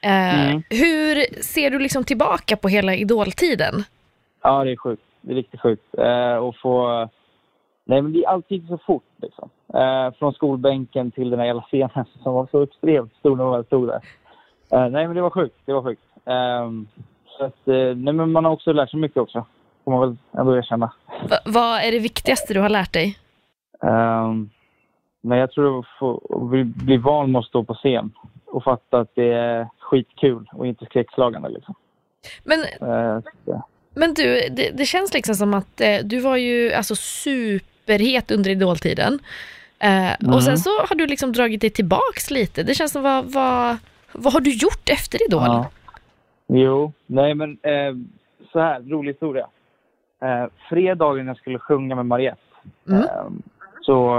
[0.00, 0.62] Eh, Mm.
[0.70, 3.84] Hur ser du liksom tillbaka på hela Idol-tiden?
[4.42, 5.02] ja, det är sjukt.
[5.22, 5.98] Det är riktigt sjukt.
[5.98, 7.08] Eh, och få...
[7.84, 9.50] Nej, men det alltid så fort liksom.
[9.74, 13.52] Eh, från skolbänken till den här jävla scenen som var så extremt stor när man
[13.52, 14.00] väl stod där.
[14.72, 15.56] Eh, nej, men det var sjukt.
[15.64, 16.02] Det var sjukt.
[16.24, 16.86] Ehm,
[17.38, 19.46] så att, eh, nej, men man har också lärt sig mycket också.
[19.84, 20.92] Får man väl ändå erkänna.
[21.30, 23.18] Va, vad är det viktigaste du har lärt dig?
[25.20, 28.12] Men jag tror att få bli, bli van med att stå på scen
[28.46, 31.48] och fatta att det är skitkul och inte skräckslagande.
[31.48, 31.74] Liksom.
[32.44, 33.60] Men, Eh,
[33.94, 38.50] men du, det, det känns liksom som att eh, du var ju alltså superhet under
[38.50, 39.18] Idol-tiden.
[39.78, 40.34] Eh, Mm.
[40.34, 42.62] Och sen så har du liksom dragit dig tillbaks lite.
[42.62, 43.76] Det känns som, vad, vad,
[44.12, 45.42] vad har du gjort efter Idol?
[45.46, 45.70] Ja.
[46.48, 47.94] Jo, nej men eh,
[48.52, 49.46] så här, rolig historia.
[50.22, 52.40] Eh, fredagen jag skulle sjunga med Mariette
[52.88, 53.02] Mm.
[53.02, 53.24] eh,
[53.80, 54.16] så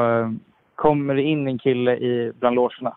[0.75, 2.95] kommer det in en kille i, bland logerna.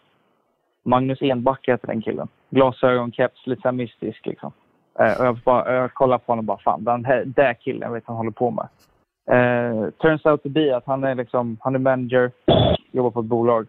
[0.84, 2.28] Magnus Enbacka heter den killen.
[2.50, 4.52] Glasögon, keps, lite så mystisk liksom.
[4.98, 7.92] Eh, och jag, bara, jag kollar på honom och bara, fan den här, där killen
[7.92, 8.68] vet han håller på med.
[9.30, 12.30] Eh, turns out to be att han är liksom, han är manager,
[12.92, 13.66] jobbar på ett bolag.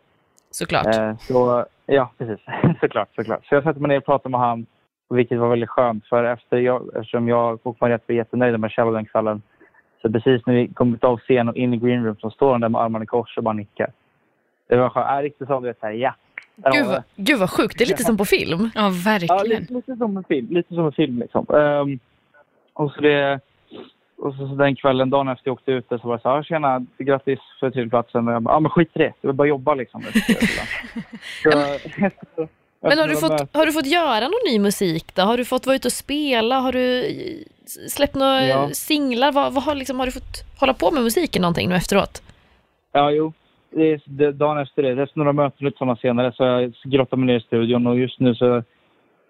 [0.51, 0.95] Såklart.
[0.95, 2.39] Eh, så, ja, precis.
[2.81, 3.45] såklart, såklart.
[3.45, 4.65] Så jag sätter mig ner och pratar med han,
[5.09, 6.07] vilket var väldigt skönt.
[6.07, 9.41] För efter jag, eftersom jag och Mariette var jättenöjda med Kjell den kvällen,
[10.01, 12.61] så precis när vi kommit av scen och in i green room så står han
[12.61, 13.91] där med armarna i kors och bara nickar.
[14.67, 15.07] Det var skönt.
[15.09, 16.13] Ja, riktigt så, du vet, så här, ja.
[16.73, 18.69] Gud, vad, gud vad sjukt, det är lite som på film.
[18.75, 19.59] Ja, Ja, verkligen.
[19.61, 20.47] lite, lite som en film.
[20.51, 21.45] Lite som en film liksom.
[21.55, 21.99] Ehm,
[22.73, 23.39] och så det...
[24.19, 26.37] Och så, så den kvällen, dagen efter jag åkte ut, så var det så här,
[26.39, 28.27] "Ah, tjena, grattis för tredjeplatsen.
[28.27, 30.03] Och jag bara, ja men skit i det, jag vill bara jobba liksom.
[31.43, 31.49] så,
[32.81, 35.21] Men har du, fått, har du fått göra någon ny musik då?
[35.21, 36.59] Har du fått vara ute och spela?
[36.59, 37.05] Har du
[37.89, 38.69] släppt några Ja.
[38.73, 39.31] singlar?
[39.31, 42.21] Vad, vad har, liksom, har du fått hålla på med musiken någonting nu efteråt?
[42.91, 43.33] Ja, jo.
[43.77, 47.19] Det är, det, dagen efter det, efter några möten lite sådana senare, så jag grottat
[47.19, 48.63] mig ner i studion och just nu så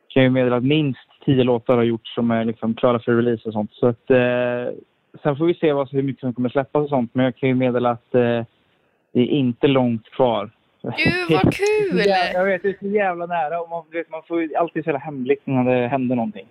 [0.08, 3.48] kan jag meddela att minst tio låtar har gjorts som är liksom klara för release
[3.48, 3.74] och sånt.
[3.74, 4.74] Så att, eh,
[5.24, 7.50] sen får vi se vad, hur mycket som kommer släppas och sånt, men jag kan
[7.50, 8.44] ju meddela att eh,
[9.14, 10.50] det är inte långt kvar.
[10.82, 10.94] Gud
[11.30, 12.02] vad kul!
[12.06, 14.84] Ja, jag vet, det är så jävla nära och man, vet, man får ju alltid
[14.84, 16.48] så jävla hemligt när det händer någonting.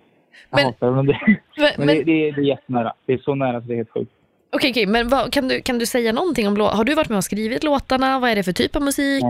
[0.49, 1.19] Jag Men- hatar det, men, det,
[1.57, 2.93] men men, det, det, är, det är jättenära.
[3.05, 4.11] Det är så nära så det är helt sjukt.
[4.51, 6.77] Okej, okej, men vad, kan, du, kan du säga någonting om låtarna?
[6.77, 8.19] Har du varit med och skrivit låtarna?
[8.19, 9.23] Vad är det för typ av musik?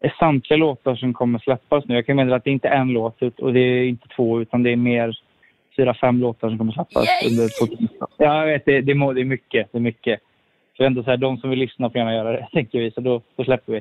[0.00, 1.94] Är samtliga låtar som kommer släppas nu.
[1.94, 4.62] Jag kan meddela att det inte är en låt och det är inte två utan
[4.62, 5.18] det är mer
[5.76, 7.06] fyra, fem låtar som kommer släppas.
[7.30, 8.08] Under 2019.
[8.16, 8.64] ja, jag vet.
[8.64, 9.68] Det, det, må, det är mycket.
[9.72, 10.20] Det är mycket.
[10.76, 12.90] Så ändå så här, de som vill lyssna får gärna göra det, tänker vi.
[12.90, 13.80] Så då, då släpper vi.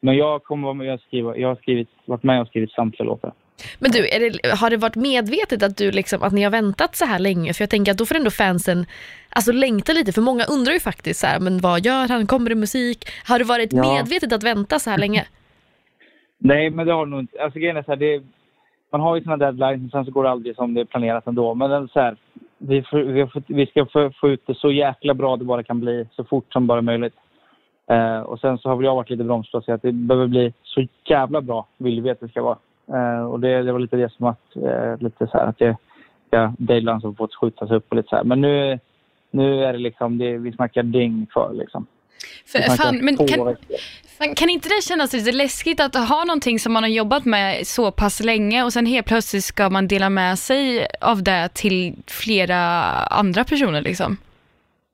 [0.00, 1.36] Men jag kommer vara med och skriva.
[1.36, 3.32] Jag har skrivit, varit med och skrivit samtliga låtar.
[3.78, 7.04] Men du, det, har det varit medvetet att, du liksom, att ni har väntat så
[7.04, 7.54] här länge?
[7.54, 8.86] För jag tänker att då får ändå fansen
[9.28, 12.26] alltså, längta lite, för många undrar ju faktiskt så här, men vad gör han?
[12.26, 12.98] Kommer det musik?
[13.28, 13.94] Har det varit Ja.
[13.94, 15.24] medvetet att vänta så här länge?
[16.38, 17.42] Nej, men det har det nog inte.
[17.42, 18.22] Alltså grejen är så här, det,
[18.92, 21.26] man har ju sina deadlines och sen så går det aldrig som det är planerat
[21.26, 21.54] ändå.
[21.54, 22.16] Men så här,
[22.58, 26.06] vi, får, vi, ska få, få ut det så jäkla bra det bara kan bli,
[26.12, 27.14] så fort som bara möjligt.
[27.90, 30.26] Eh, och sen så har väl jag varit lite bromsig och sagt att det behöver
[30.26, 32.58] bli så jävla bra, vill vi att det ska vara.
[32.94, 35.76] Eh, och det, det var lite det som att, eh, lite så här att det,
[36.30, 38.24] ja, deadlines har fått skjutas upp och lite så här.
[38.24, 38.78] Men nu,
[39.30, 41.86] nu är det liksom, det, vi snackar dygn liksom.
[42.46, 43.56] För, Vi snackar fan, men kan,
[44.18, 47.66] fan, kan inte det kännas lite läskigt att ha någonting som man har jobbat med
[47.66, 51.94] så pass länge och sen helt plötsligt ska man dela med sig av det till
[52.06, 52.58] flera
[52.92, 54.16] andra personer liksom?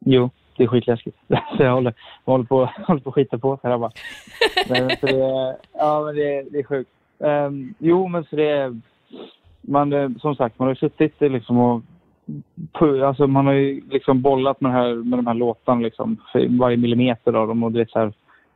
[0.05, 1.17] Jo, det är skitläskigt.
[1.29, 3.93] Så jag håller, jag håller, på, håller på att skita på sig här bara.
[4.69, 6.91] Men, så det, ja, men det, det är sjukt.
[7.21, 8.81] Ehm, jo, men så det är...
[9.61, 11.83] Man, eh, som sagt, man har ju suttit eh, liksom och...
[13.07, 16.17] Alltså man har ju liksom bollat med, här, med de här låtarna liksom.
[16.49, 18.13] Varje millimeter av dem och det är så här,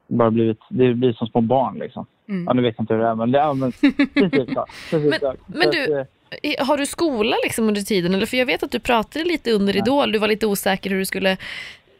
[0.07, 2.07] bara blivit, det blir som små barn liksom.
[2.29, 2.45] Mm.
[2.47, 3.73] Ja, nu vet jag inte hur det är men det är men,
[4.31, 4.65] precis så.
[4.91, 5.99] Precis Men- men du-
[6.43, 8.15] eh, Har du skola liksom under tiden?
[8.15, 10.99] Eller för jag vet att du pratade lite under Idol, du var lite osäker hur
[10.99, 11.37] du skulle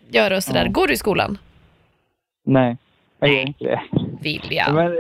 [0.09, 0.65] göra och sådär.
[0.65, 0.71] Ja.
[0.73, 1.39] Går du i skolan?
[2.45, 2.77] Nej,
[3.19, 3.81] jag gör inte det.
[4.23, 4.73] Vilja.
[4.73, 4.97] Men,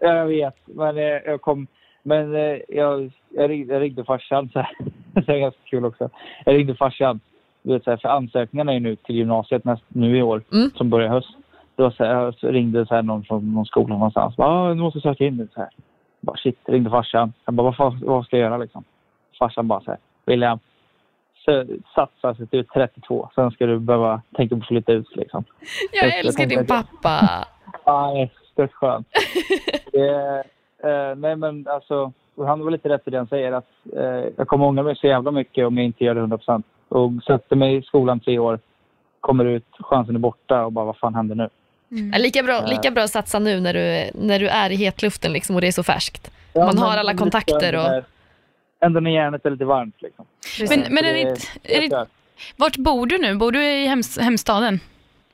[0.00, 1.66] jag vet, men eh, jag kom...
[2.02, 4.76] Men eh, jag, jag, ringde, jag ringde farsan, så här.
[5.12, 6.10] det är ganska kul också.
[6.44, 7.20] Jag ringde farsan,
[7.62, 10.70] du vet, så här, för ansökningarna är nu till gymnasiet näst, nu i år, Mm.
[10.70, 11.28] som börjar i höst.
[11.76, 14.34] Det var så här, jag ringde så här, någon från någon skola någonstans.
[14.36, 15.48] Ja, ah, nu måste jag söka in nu.
[15.54, 15.68] Så här.
[16.20, 17.32] Bara, shit, ringde farsan.
[17.44, 18.84] Jag bara, vad, vad ska jag göra liksom?
[19.38, 20.58] Farsan bara så här, William,
[21.44, 23.28] så, satsa så att du är 32.
[23.34, 25.44] Sen ska du behöva tänka på att flytta ut liksom.
[25.92, 27.20] Jag jag älskar din pappa.
[27.84, 29.06] Ja, det är stört skönt.
[29.92, 30.44] det,
[30.88, 33.52] eh, nej, men alltså, han var lite rätt i det han säger.
[33.52, 34.02] Att, eh,
[34.36, 36.66] jag kommer ångra mig så jävla mycket om jag inte gör det 100 procent.
[36.88, 38.58] Och sätter mig i skolan tre år,
[39.20, 41.48] kommer ut, chansen är borta och bara vad fan händer nu?
[42.12, 45.32] Ja, Lika bra, lika bra att satsa nu när du, när du är i hetluften
[45.32, 46.30] liksom, och det är så färskt.
[46.52, 48.02] Ja, Man har alla kontakter och-
[48.80, 50.24] ändå- när järnet är lite varmt liksom.
[50.68, 52.06] Men, men är det, inte- är det,
[52.56, 53.34] vart bor du nu?
[53.34, 54.80] Bor du i hems, hemstaden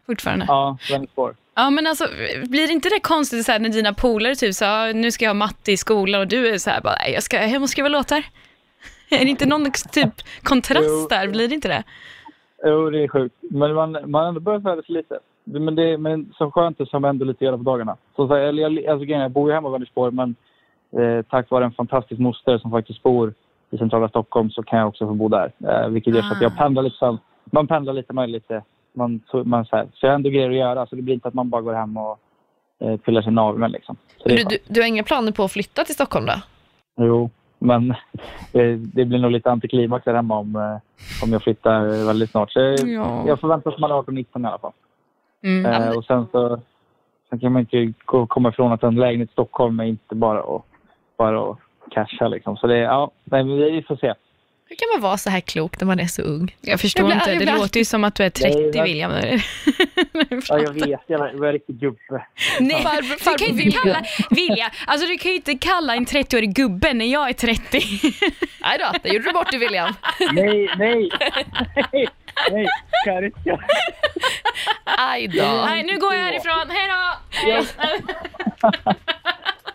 [0.07, 0.45] fortfarande?
[0.49, 1.35] Ja, Vänersborg.
[1.57, 2.05] Ja men alltså,
[2.49, 5.31] blir inte det konstigt så här, när dina polare typ så här, nu ska jag
[5.31, 7.69] ha matte i skolan och du är så här bara, "Nej, jag ska hem och
[7.71, 8.23] skriva låtar?
[9.11, 11.29] Är det inte någon typ kontrast där?
[11.29, 11.83] Blir det inte det?
[12.64, 13.35] Jo, det är sjukt.
[13.40, 15.19] Men man, man ändå börjat värva sig lite.
[15.45, 17.97] Men det men så skönt det som ändå lite göra på dagarna.
[18.17, 20.35] Så, så, här, jag, jag, alltså, jag bor ju hemma i Vänersborg men
[20.99, 23.35] eh, tack vare en fantastisk moster som faktiskt bor
[23.71, 25.53] i centrala Stockholm så kan jag också få bo där.
[25.69, 26.59] Eh, vilket gör så att jag Ah.
[26.59, 27.19] pendlar lite.
[27.45, 28.62] Man pendlar lite, är lite...
[28.94, 31.14] Man, så, man, så, här, så jag har ändå grejer att göra så det blir
[31.14, 32.18] inte att man bara går hem och
[32.80, 33.96] eh, pillar sin naveln liksom.
[34.24, 36.33] Du, du, du har inga planer på att flytta till Stockholm då?
[37.04, 37.90] Jo, men
[38.52, 42.52] eh, det blir nog lite antiklimax där hemma om, eh, om jag flyttar väldigt snart.
[42.52, 43.24] Så jag, Ja.
[43.26, 44.72] jag förväntar mig att man är 18-19 i alla fall.
[45.42, 45.66] Mm.
[45.83, 46.61] Eh, och sen så,
[47.30, 50.40] Sen kan man inte gå- komma ifrån att en lägenhet i Stockholm är inte bara
[50.40, 50.62] att,
[51.18, 51.59] bara att
[51.90, 52.57] casha liksom.
[52.57, 54.14] Så det, ja, nej, men vi får se.
[54.68, 56.57] Hur kan man vara så här klok när man är så ung?
[56.61, 58.59] Jag förstår Jag blir- inte, jag det blir låter ju som att du är 30
[58.59, 59.12] Nej, men- William.
[60.48, 62.27] Ja, jag vet, jag är, jag är riktigt gubbe.
[62.61, 66.07] Nej, Farbror- du kan ju inte kalla, Vilja, alltså du kan ju inte kalla en
[66.07, 67.81] 30-årig gubbe när jag är 30.
[68.62, 69.94] Nej då, det gjorde du bort dig William.
[70.33, 71.11] Nej, nej,
[71.92, 72.07] nej,
[72.50, 72.66] nej,
[73.05, 73.61] Kariska.
[74.85, 75.42] Aj då.
[75.66, 77.64] Nej, nu går jag härifrån, hej då!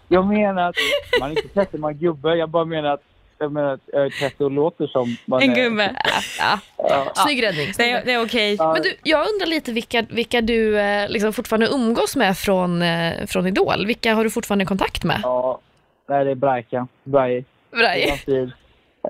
[0.07, 0.75] Jag menar att
[1.19, 2.35] man är inte 30, man är gubbe.
[2.35, 3.01] Jag bara menar att
[3.39, 5.55] jag menar jag är 30 och låter som man En är.
[5.55, 5.95] gubbe.
[6.39, 6.59] Ja.
[6.77, 7.11] Ja.
[7.15, 7.67] Snygg räddning.
[7.77, 8.57] Det är, det är okej.
[8.59, 13.25] Men du, jag undrar lite vilka, vilka du eh, liksom fortfarande umgås med från, eh,
[13.27, 13.85] från Idol.
[13.85, 15.19] Vilka har du fortfarande kontakt med?
[15.23, 15.59] Ja,
[16.07, 16.87] det är Brajka.
[17.03, 17.45] Braj.
[17.71, 18.23] Braj.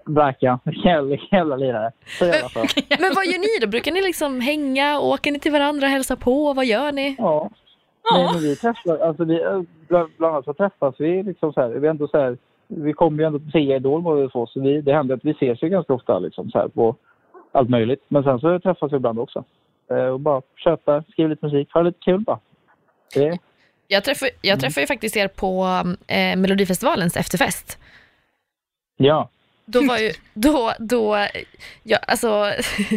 [0.06, 0.60] Brajka.
[0.86, 1.92] Jävla, jävla lirare.
[2.20, 2.68] Så jävla skön.
[3.00, 3.68] Men vad gör ni då?
[3.68, 5.00] Brukar ni liksom hänga?
[5.00, 6.54] Åker ni till varandra och hälsar på?
[6.54, 7.15] Vad gör ni?
[7.18, 7.50] Ja.
[8.13, 9.39] Nej, men vi träffar, alltså vi,
[9.88, 12.38] bland, bland annat så träffas vi liksom så här, vi är ändå så här,
[12.70, 15.32] vi kommer ju ändå till se Idol båda två, så vi, det händer att vi
[15.32, 16.96] ses ju ganska ofta liksom så här på
[17.52, 18.04] allt möjligt.
[18.08, 19.44] Men sen så träffas vi ibland också.
[19.92, 22.40] Eh, och bara köpa, skriva lite musik, ha lite kul bara.
[23.14, 23.38] Det,
[23.88, 25.66] Jag träffar, jag träffar ju faktiskt er på
[26.08, 27.78] eh, Melodifestivalens efterfest.
[28.98, 29.30] ja.
[29.72, 31.28] Då var ju, då, då,
[31.84, 32.46] ja, alltså,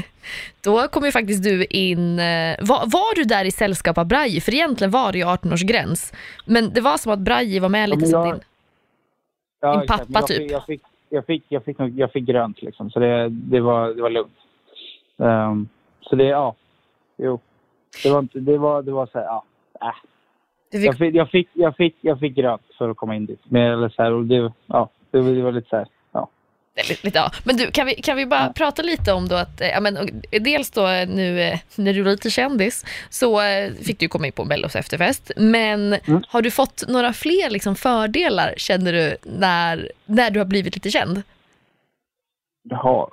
[0.64, 4.40] då kom ju faktiskt du in, eh, var, var du där i sällskap av Braji?
[4.40, 6.14] För egentligen var det ju 18-årsgräns.
[6.46, 8.42] Men det var som att Braji var med lite men som jag- din,
[9.62, 10.38] ja Din pappa, jag, typ.
[10.38, 13.88] Fick, jag, fick, jag, fick, jag, fick, jag fick grönt liksom, så det, det, var,
[13.94, 14.36] det var lugnt.
[15.18, 15.68] Ehm,
[16.00, 16.54] så det, ja.
[17.16, 17.40] Jo.
[18.02, 19.44] Det var, inte, det var, det var så här, ja.
[19.80, 19.94] Äh.
[20.70, 23.26] du Jag fick, fick, jag, fick, jag, fick, jag fick grönt för att komma in
[23.26, 23.40] dit.
[23.44, 25.86] Men, eller så här, och det, ja, det, var- det var lite så här.
[26.76, 27.30] Lite, ja.
[27.44, 29.96] Men du, kan vi, kan vi bara prata lite om då att, eh, ja, men,
[29.96, 30.08] och
[30.40, 34.26] dels då eh, nu eh, när du var lite kändis så eh, fick du komma
[34.26, 35.30] in på Mellos efterfest.
[35.36, 36.22] Men Mm.
[36.28, 40.90] har du fått några fler liksom, fördelar känner du när, när du har blivit lite
[40.90, 41.22] känd?
[42.70, 43.06] Jaha.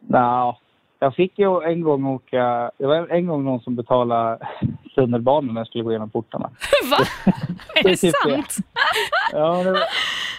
[0.00, 0.56] Nja,
[0.98, 2.70] jag fick ju en gång åka...
[2.78, 4.38] Det var en gång någon som betalade
[4.94, 6.50] tunnelbanan när jag skulle gå igenom portarna.
[6.90, 6.96] Va?
[7.74, 8.30] Är Det är det typ det.
[8.30, 8.56] sant?
[9.32, 9.80] Ja, det var,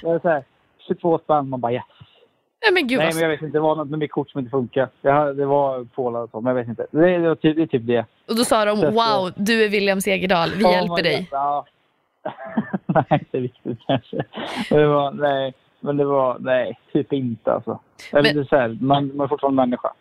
[0.02, 0.44] det var så här,
[0.88, 1.50] 22 spänn.
[1.50, 1.84] Man bara yes.
[2.64, 3.58] Nej men gud Nej, men jag vet inte.
[3.58, 4.90] Det var något med mitt kort som inte funkar.
[5.02, 6.86] Jag, det var pålat och så, men jag vet inte.
[6.92, 8.06] Det, det, var typ, det är typ det.
[8.28, 11.28] Och då sa de, Så wow, du är William Segerdahl, vi Ja, hjälper dig.
[11.32, 11.66] Ja.
[12.86, 14.18] nej, inte riktigt kanske.
[14.70, 17.80] Det var, nej, men det var, nej, typ inte alltså.
[18.12, 19.94] Men- det är så här, man, man är fortfarande människa.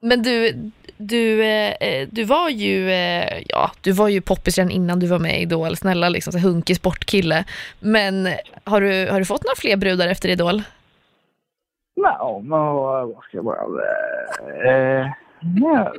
[0.00, 0.52] Men du,
[0.96, 5.18] du, eh, du var ju, eh, ja, du var ju poppis redan innan du var
[5.18, 7.44] med i Idol, snälla liksom, så hunkig sportkille.
[7.80, 8.28] Men
[8.64, 10.62] har du, har du fått några fler brudar efter Idol?
[11.96, 13.62] Nej, men vad ska jag bara...
[14.64, 15.10] Eh,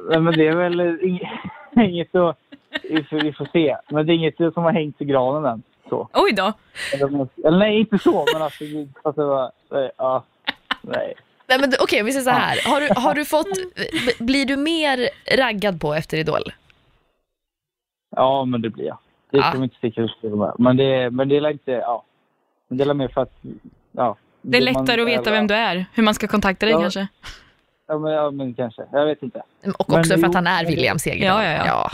[0.09, 1.29] nej, men det är väl inget,
[1.75, 2.37] inget att...
[2.83, 3.77] Vi får, vi får se.
[3.89, 5.63] Men det är inget som har hängt i granen än.
[5.89, 6.09] Så.
[6.13, 6.53] Oj då.
[6.93, 8.63] Eller, eller nej, inte så, men alltså...
[9.03, 10.23] alltså nej, ja,
[10.81, 11.13] nej.
[11.47, 12.71] Nej men okej, vi säger så här.
[12.71, 13.47] Har du, har du fått,
[14.19, 16.41] blir du mer raggad på efter Idol?
[18.15, 18.97] Ja, men det blir jag.
[19.29, 19.63] Det Ja.
[19.63, 20.53] inte sticka ut med.
[20.59, 21.71] Men det, men det är inte...
[21.71, 22.03] Ja.
[22.67, 23.33] Men det är mer för att...
[23.91, 24.15] Ja.
[24.51, 26.81] Det är lättare att veta vem du är, hur man ska kontakta dig Ja.
[26.81, 27.07] kanske.
[27.87, 28.83] Ja men, ja, men kanske.
[28.91, 29.39] Jag vet inte.
[29.77, 31.43] Och Men också för jo, att han är men- William Segerdahl.
[31.43, 31.91] Ja, ja, ja.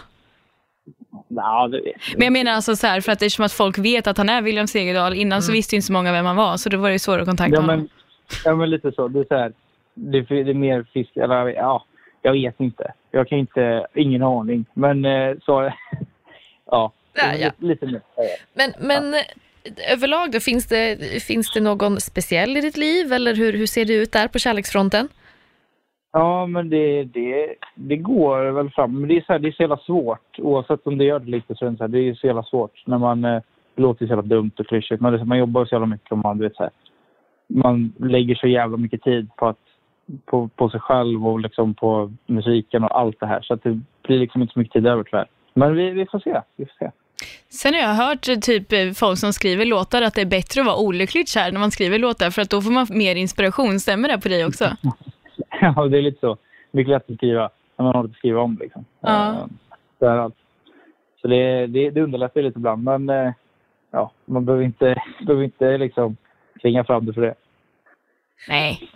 [1.27, 2.17] Ja, det vet jag.
[2.17, 4.17] Men jag menar alltså så här, för att det är som att folk vet att
[4.17, 5.13] han är William Segerdahl.
[5.13, 7.21] Innan så visste ju inte så många vem han var, så då var det svårare
[7.21, 7.77] att kontakta Ja honom.
[7.79, 7.89] men,
[8.45, 9.07] ja, men lite så.
[9.07, 9.53] Det är så här.
[9.93, 11.15] Det, är- det är mer fisk...
[11.17, 11.85] Eller ja,
[12.21, 12.93] jag vet inte.
[13.11, 13.87] Jag kan inte...
[13.95, 14.65] Ingen aning.
[14.73, 15.03] Men
[15.45, 15.71] så...
[16.65, 16.91] Ja.
[17.13, 17.51] Ja, ja.
[17.59, 18.01] Lite, lite mer.
[18.53, 19.19] Men, men eh,
[19.93, 23.85] överlag då, finns det, finns det någon speciell i ditt liv eller hur, hur ser
[23.85, 25.07] det ut där på kärleksfronten?
[26.13, 28.99] Ja, men det, det, det går väl fram.
[28.99, 30.39] Men det är, så här, det är så jävla svårt.
[30.39, 32.43] Oavsett om det gör det lite så är det så, här, det är så jävla
[32.43, 32.83] svårt.
[32.85, 33.41] När man, eh,
[33.75, 36.17] det låter så jävla dumt och klyschigt, men det, man jobbar så jävla mycket och
[36.17, 36.71] man, du vet, så här,
[37.47, 39.59] man lägger så jävla mycket tid på, att,
[40.25, 43.41] på, på sig själv och liksom på musiken och allt det här.
[43.41, 45.27] Så att det blir liksom inte så mycket tid över tyvärr.
[45.53, 46.41] Men vi, vi får se.
[46.55, 46.91] Vi får se.
[47.49, 50.61] Sen har jag hört eh, typ eh, folk som skriver låtar att det är bättre
[50.61, 53.79] att vara olyckligt kär när man skriver låtar för att då får man mer inspiration.
[53.79, 54.65] Stämmer det på dig också?
[55.61, 56.37] Ja, det är lite så.
[56.71, 58.57] Mycket lätt att skriva när man har att skriva om.
[58.61, 58.85] Liksom.
[59.01, 59.29] Ja.
[59.31, 59.45] Eh,
[59.99, 60.35] Så, är allt.
[61.21, 62.83] så det, det, det underlättar ju lite ibland.
[62.83, 63.33] Men eh,
[63.91, 66.17] ja, man behöver inte, behöver inte liksom
[66.61, 67.35] tvinga fram det för det.
[68.47, 68.89] Nej.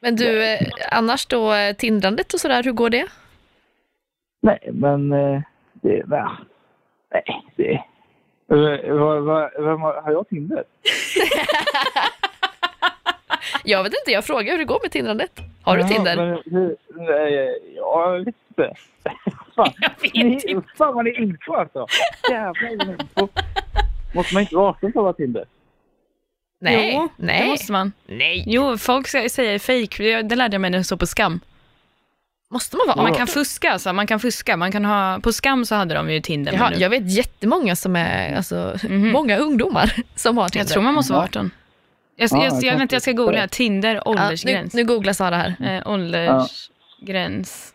[0.00, 0.58] Men du, eh,
[0.92, 3.06] annars då, eh, tindrandet och sådär, hur går det?
[4.42, 6.02] Nej, men eh, det...
[6.06, 6.24] Nej,
[7.12, 7.82] nej det...
[8.92, 10.64] Vad, vad, vem har, har jag Tinder?
[13.64, 15.40] Jag vet inte, jag frågar hur det går med tindrandet.
[15.62, 16.16] Har du Jaha, Tinder?
[16.16, 18.74] Men, nej, ja, jag vet inte.
[19.56, 20.68] Fan, Jag vet inte.
[20.78, 21.86] fan vad ni är info alltså.
[22.30, 23.28] Jävlar vad info.
[24.14, 25.44] Måste man inte vara 18 för att vara Tinder?
[26.60, 27.92] Nej, jo, det nej, måste man.
[28.06, 28.44] nej.
[28.46, 30.02] Jo, folk säger fake.
[30.02, 31.40] Det det lärde jag mig när jag såg på Skam.
[32.50, 33.16] Måste man vara Man 18?
[33.18, 34.56] kan fuska alltså, man kan fuska.
[34.56, 36.52] Man kan ha, på Skam så hade de ju Tinder.
[36.52, 39.12] Jaha, men nu- jag vet jättemånga som är, alltså, Mhm.
[39.12, 40.64] många ungdomar som har Tinder.
[40.64, 41.50] jag tror man måste vara 18.
[42.16, 43.48] Jag, Ja, jag, jag, jag vänta, jag ska googla.
[43.48, 44.74] Tinder, ja, nu, åldersgräns.
[44.74, 45.76] nu googlar Sara här.
[45.76, 47.74] Eh, åldersgräns.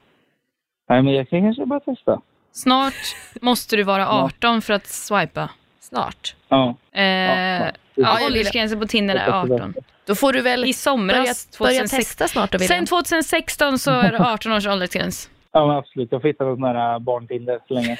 [0.89, 2.21] Nej, men jag kan kanske bara testa.
[2.51, 5.49] Snart måste du vara 18 för att swipa.
[5.79, 6.35] Snart.
[6.49, 6.75] Ja.
[6.91, 7.71] Eh, ja.
[7.95, 9.73] Ja, åldersgränsen på Tinder är 18.
[10.05, 11.97] Då får du väl I börja, somras, börja 2016.
[11.99, 12.61] testa snart.
[12.61, 15.29] Sen 2016 så är det 18 års åldersgräns.
[15.51, 16.11] Ja, men absolut.
[16.11, 17.97] Jag får hitta någon sån här barntinder så länge.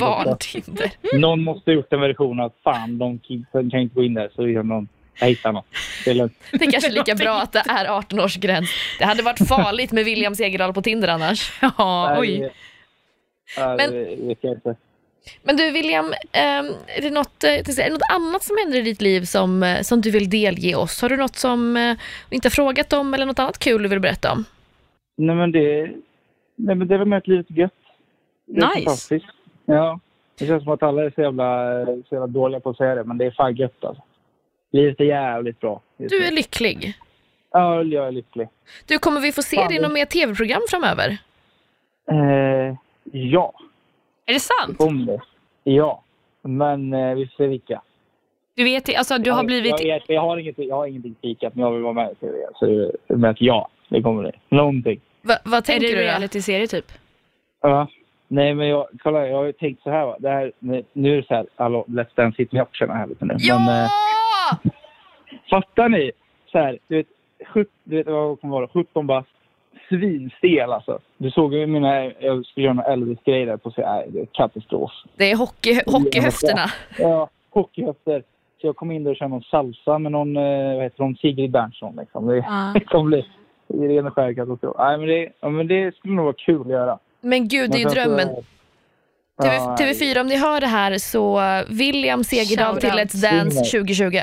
[0.00, 0.90] Barntinder.
[1.18, 3.18] Någon måste ha gjort en version att fan, de
[3.52, 4.30] kan inte gå in där.
[4.34, 4.88] Så gör någon.
[5.20, 5.66] Jag hittar något.
[6.04, 6.32] Det är lugnt.
[6.52, 8.68] Det är kanske är lika bra att det är 18-årsgräns.
[8.98, 11.52] Det hade varit farligt med William Segerdahl på Tinder annars.
[11.78, 12.52] Ja, oj.
[13.56, 14.36] Men-
[15.42, 18.82] Men du William, ehm, är det något, eh, är det något annat som händer i
[18.82, 21.02] ditt liv som, eh, som du vill delge oss?
[21.02, 21.96] Har du något som eh,
[22.30, 24.44] vi inte har frågat om eller något annat kul du vill berätta om?
[25.16, 25.90] Nej, men det,
[26.56, 27.72] nej, men det är väl med att livet är gött.
[28.46, 28.74] Det är Nice.
[28.74, 29.26] fantastiskt.
[29.64, 30.00] Ja.
[30.38, 33.04] Det känns som att alla är så jävla, så jävla dåliga på att säga det,
[33.04, 34.02] men det är fan gött alltså.
[34.72, 35.80] Livet är jävligt bra.
[35.96, 36.94] Du är lycklig.
[37.50, 38.48] Ja, jag är lycklig.
[38.86, 41.18] Du, kommer vi få se Fan, dig i något mer tv-program framöver?
[42.10, 42.76] Eh,
[43.12, 43.52] ja,
[44.26, 44.80] Är det sant?
[44.80, 45.20] om det.
[45.64, 46.02] Ja,
[46.42, 47.82] men eh, vi får se vilka.
[48.54, 49.70] Du vet, alltså du har blivit...
[49.84, 52.14] Jag, jag, jag, har inget, jag har ingenting spikat, men jag vill vara med i
[52.14, 52.32] TV.
[52.54, 54.32] Så det- med att ja, det kommer det.
[54.48, 55.00] Någonting.
[55.22, 56.02] Va, vad Är tänker det du då?
[56.02, 56.84] reality-serie typ?
[57.60, 57.86] Ja.
[58.28, 60.06] Nej, men jag, kolla, jag har ju tänkt så här.
[60.06, 60.16] Va?
[60.18, 63.24] Det här nu- är det så här, hallå, Let's Dance sitter med också här lite
[63.24, 63.34] nu.
[63.38, 63.58] Ja!
[63.58, 63.90] Men, eh,
[65.50, 66.12] fattar ni?
[66.52, 67.06] Så här, du vet,
[67.54, 68.68] sjut, du vet vad det kommer vara?
[68.68, 69.28] 17 bast.
[69.88, 70.98] Svinstel alltså.
[71.18, 73.84] Du såg ju mina, jag skulle göra några Elvis-grejer där på sig.
[73.84, 74.90] Nej, det är katastrof.
[75.16, 76.70] Det är hockey, hockeyhöfterna.
[76.98, 78.22] Ja, hockeyhöfter.
[78.60, 81.16] Så jag kom in där och körde någon salsa med någon, eh, vad heter hon,
[81.16, 82.26] Sigrid Berntsson liksom.
[82.26, 83.24] Det, det kommer bli
[83.88, 84.76] ren och skär katastrof.
[84.78, 86.98] Nej, men det, ja, men det skulle nog vara kul att göra.
[87.20, 88.28] Men gud, det är ju så- drömmen.
[89.42, 92.90] TV, Ja, TV4, om ni hör det här så William Segerdahl till.
[92.90, 94.16] Let's Dance 2020.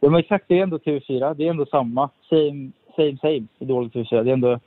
[0.00, 0.44] Ja, men exakt.
[0.48, 1.34] Det är ändå TV4.
[1.34, 2.10] Det är ändå samma.
[2.28, 3.42] Same, same, same.
[3.58, 4.24] Idol och TV4.
[4.24, 4.60] Det är ändå...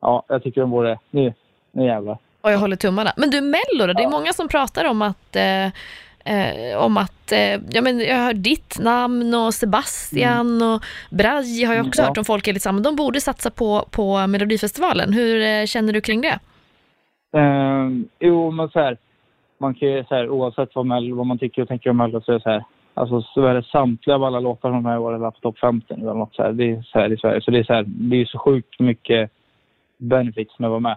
[0.00, 0.98] Ja, jag tycker de borde...
[1.10, 1.34] Nu,
[1.72, 2.18] nu jävlar.
[2.40, 3.10] Och jag håller tummarna.
[3.16, 3.92] Men du, Mello då?
[3.92, 5.66] Det är många som pratar om att eh,
[6.24, 11.64] eh, om att, eh, ja men jag har hört ditt namn och Sebastian och Braj
[11.64, 12.10] har jag också Mm, ja.
[12.10, 12.80] hört om folk är lite samma.
[12.80, 15.12] De borde satsa på, på Melodifestivalen.
[15.12, 16.38] Hur eh, känner du kring det?
[17.38, 18.96] Ehm, jo, men så här.
[19.58, 22.20] Man kan ju så här, oavsett vad, Mello, vad man tycker och tänker om Mello
[22.20, 22.64] så är det så här.
[22.94, 25.94] Alltså så är det samtliga av alla låtar de här åren har på topp 50
[25.94, 26.52] eller något så här.
[26.52, 27.40] Det är så här i Sverige.
[27.40, 29.30] Så det är så här, det är så sjukt mycket
[30.00, 30.96] benefits med att vara med.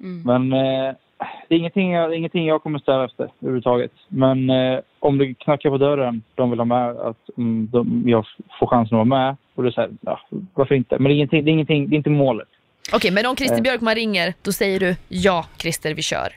[0.00, 0.22] Mm.
[0.24, 0.94] Men eh,
[1.48, 3.92] det är ingenting jag, det är ingenting jag kommer sträva efter överhuvudtaget.
[4.08, 8.26] Men eh, om det knackar på dörren, de vill ha med, att mm, de, jag
[8.58, 9.36] får chansen att vara med.
[9.54, 10.20] Och det är så här, ja,
[10.54, 10.98] varför inte?
[10.98, 12.48] Men det är, ingenting, det är, ingenting, det är inte målet.
[12.92, 13.36] Okej, men om Eh.
[13.36, 16.28] Christer Björkman ringer, då säger du ja Christer, vi kör.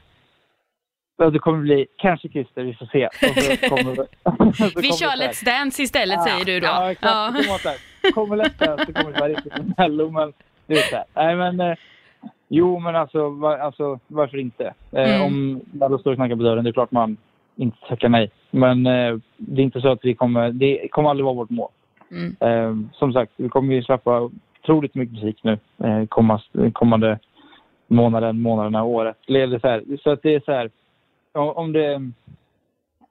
[1.17, 3.09] Ja, Det kommer bli kanske Christer, vi får se.
[3.69, 6.67] Kommer, Vi kör Let's Dance istället säger du då.
[6.67, 7.81] Ja, exakt.
[8.01, 10.33] Det kommer Let's Dance så kommer det vara riktigt Mello, men
[10.67, 11.05] du vet så här.
[11.15, 11.77] Nej, men eh,
[12.47, 14.73] jo, men alltså, va, alltså varför inte?
[14.91, 15.21] Eh, Mm.
[15.21, 17.17] Om Mello står och knackar på dörren, det är klart man
[17.55, 18.31] inte tackar nej.
[18.51, 21.69] Men eh, det är inte så att vi kommer, det kommer aldrig vara vårt mål.
[22.11, 22.35] Mm.
[22.39, 24.29] Eh, som sagt, vi kommer ju släppa
[24.63, 27.19] otroligt mycket musik nu eh, kommande, kommande
[27.87, 29.17] månaden, månaderna, året.
[29.27, 30.69] Eller så, här, så att det är så här,
[31.33, 32.11] om det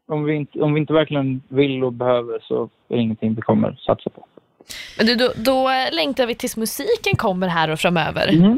[0.09, 3.43] om vi, inte, om vi inte verkligen vill och behöver så är det ingenting vi
[3.43, 4.27] kommer satsa på.
[4.99, 8.29] Men du, då, då längtar vi tills musiken kommer här och framöver.
[8.33, 8.57] Ja,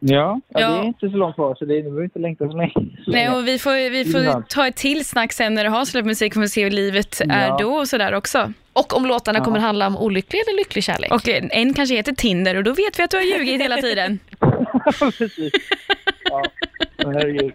[0.00, 0.58] ja, Ja.
[0.58, 2.72] det är inte så långt kvar så det är, behöver inte längta så länge.
[2.76, 3.30] Nej, länge.
[3.36, 4.42] och vi får, vi får Ja.
[4.48, 7.20] ta ett till snack sen när du har släppt musik och får se hur livet
[7.20, 7.56] är Ja.
[7.60, 8.52] då och sådär också.
[8.72, 9.44] Och om låtarna Ja.
[9.44, 11.12] kommer handla om olycklig eller lycklig kärlek.
[11.14, 14.18] Och en kanske heter Tinder och då vet vi att du har ljugit hela tiden.
[15.18, 15.52] Precis.
[16.30, 16.44] Ja,
[16.96, 17.52] men herregud.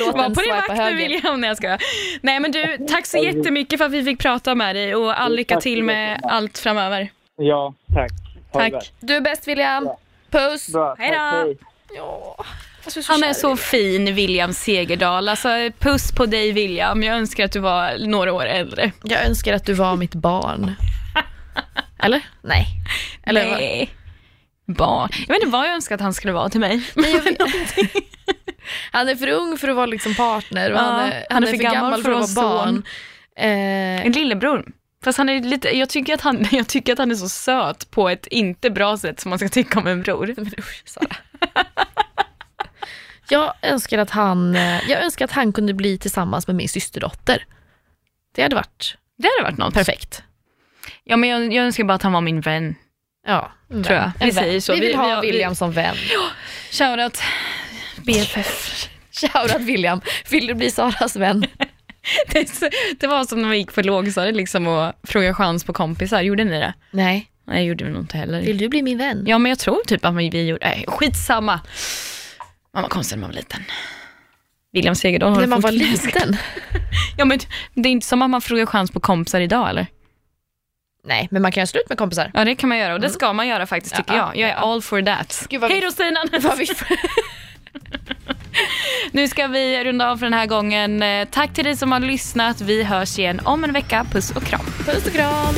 [0.00, 0.96] Låt Var på din vakt nu.
[0.96, 1.40] William.
[1.40, 1.78] Nej, jag skojar.
[2.20, 5.36] Nej men du, tack så jättemycket för att vi fick prata med dig och all
[5.36, 7.08] lycka till med allt framöver.
[7.36, 8.10] Ja, tack.
[8.52, 8.92] Tack.
[9.00, 9.88] Du är bäst William.
[10.30, 10.68] Puss.
[10.72, 11.16] Bra, Hej då.
[11.18, 11.58] hej.
[11.96, 12.44] Ja.
[12.84, 15.28] Alltså, så Han är så fin, William Segerdahl.
[15.28, 17.02] Alltså, puss på dig, William.
[17.02, 18.92] Jag önskar att du var några år äldre.
[19.04, 20.74] Jag önskar att du var mitt barn.
[22.02, 22.20] Eller?
[22.42, 22.66] Nej.
[23.24, 23.58] Eller vad?
[23.58, 23.90] Nej.
[24.66, 25.08] Barn.
[25.28, 26.82] Jag vet inte vad jag önskar att han skulle vara till mig.
[26.94, 27.38] Nej, jag vet.
[28.92, 31.46] Han är för ung för att vara liksom partner och Ja, han, är, han är
[31.46, 32.68] för gammal för att vara barn.
[32.74, 32.82] son.
[33.36, 34.66] Eh, En lillebror.
[35.04, 37.90] Fast han är lite, jag, tycker att han, jag tycker att han är så söt
[37.90, 40.34] på ett inte bra sätt som man ska tycka om en bror.
[40.36, 41.16] men usch, Sara.
[43.28, 47.44] Jag önskar att han, eh, jag önskar att han kunde bli tillsammans med min systerdotter.
[48.34, 49.74] Det hade varit Det hade varit något.
[49.74, 50.22] perfekt.
[51.04, 52.74] Ja, men jag, jag önskar bara att han var min vän.
[53.26, 54.12] Ja, Tror vän.
[54.18, 54.26] jag.
[54.26, 54.72] Vi säger så.
[54.74, 55.96] Vi vill Vi- ha vi- vi- William som vän.
[56.70, 57.22] Shoutout
[57.96, 58.88] BFF.
[59.12, 60.00] Shoutout William.
[60.30, 61.46] Vill du bli Saras vän?
[62.32, 62.70] Det,
[63.00, 66.20] det var som när vi gick på lågstadiet liksom och frågade chans på kompisar.
[66.20, 66.74] Gjorde ni det?
[66.90, 67.30] Nej.
[67.46, 68.42] Nej, gjorde vi nog inte heller.
[68.42, 69.24] Vill du bli min vän?
[69.26, 70.66] Ja, men jag tror typ att vi gjorde...
[70.66, 71.60] Nej, skitsamma.
[72.74, 73.60] Man var konstig när man var liten.
[74.72, 76.36] William Segerdahl har När man var liten?
[77.16, 77.38] Ja, men
[77.74, 79.86] det är inte som att man frågar chans på kompisar idag, eller?
[81.04, 82.30] Nej, men man kan göra slut med kompisar.
[82.34, 84.36] Ja, det kan man göra och det ska man göra faktiskt, tycker Ja, jag.
[84.36, 84.72] Jag är ja.
[84.72, 85.46] all for that.
[85.50, 86.20] Gud, Hej då Stina!
[89.12, 91.02] Nu ska vi runda av för den här gången.
[91.02, 92.60] Eh, Tack till dig som har lyssnat.
[92.60, 94.06] Vi hörs igen om en vecka.
[94.12, 94.66] Puss och kram.
[94.86, 95.54] Puss och kram.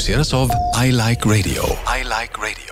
[0.00, 0.50] produceras av
[0.84, 1.62] I Like Radio.
[1.98, 2.69] I like radio.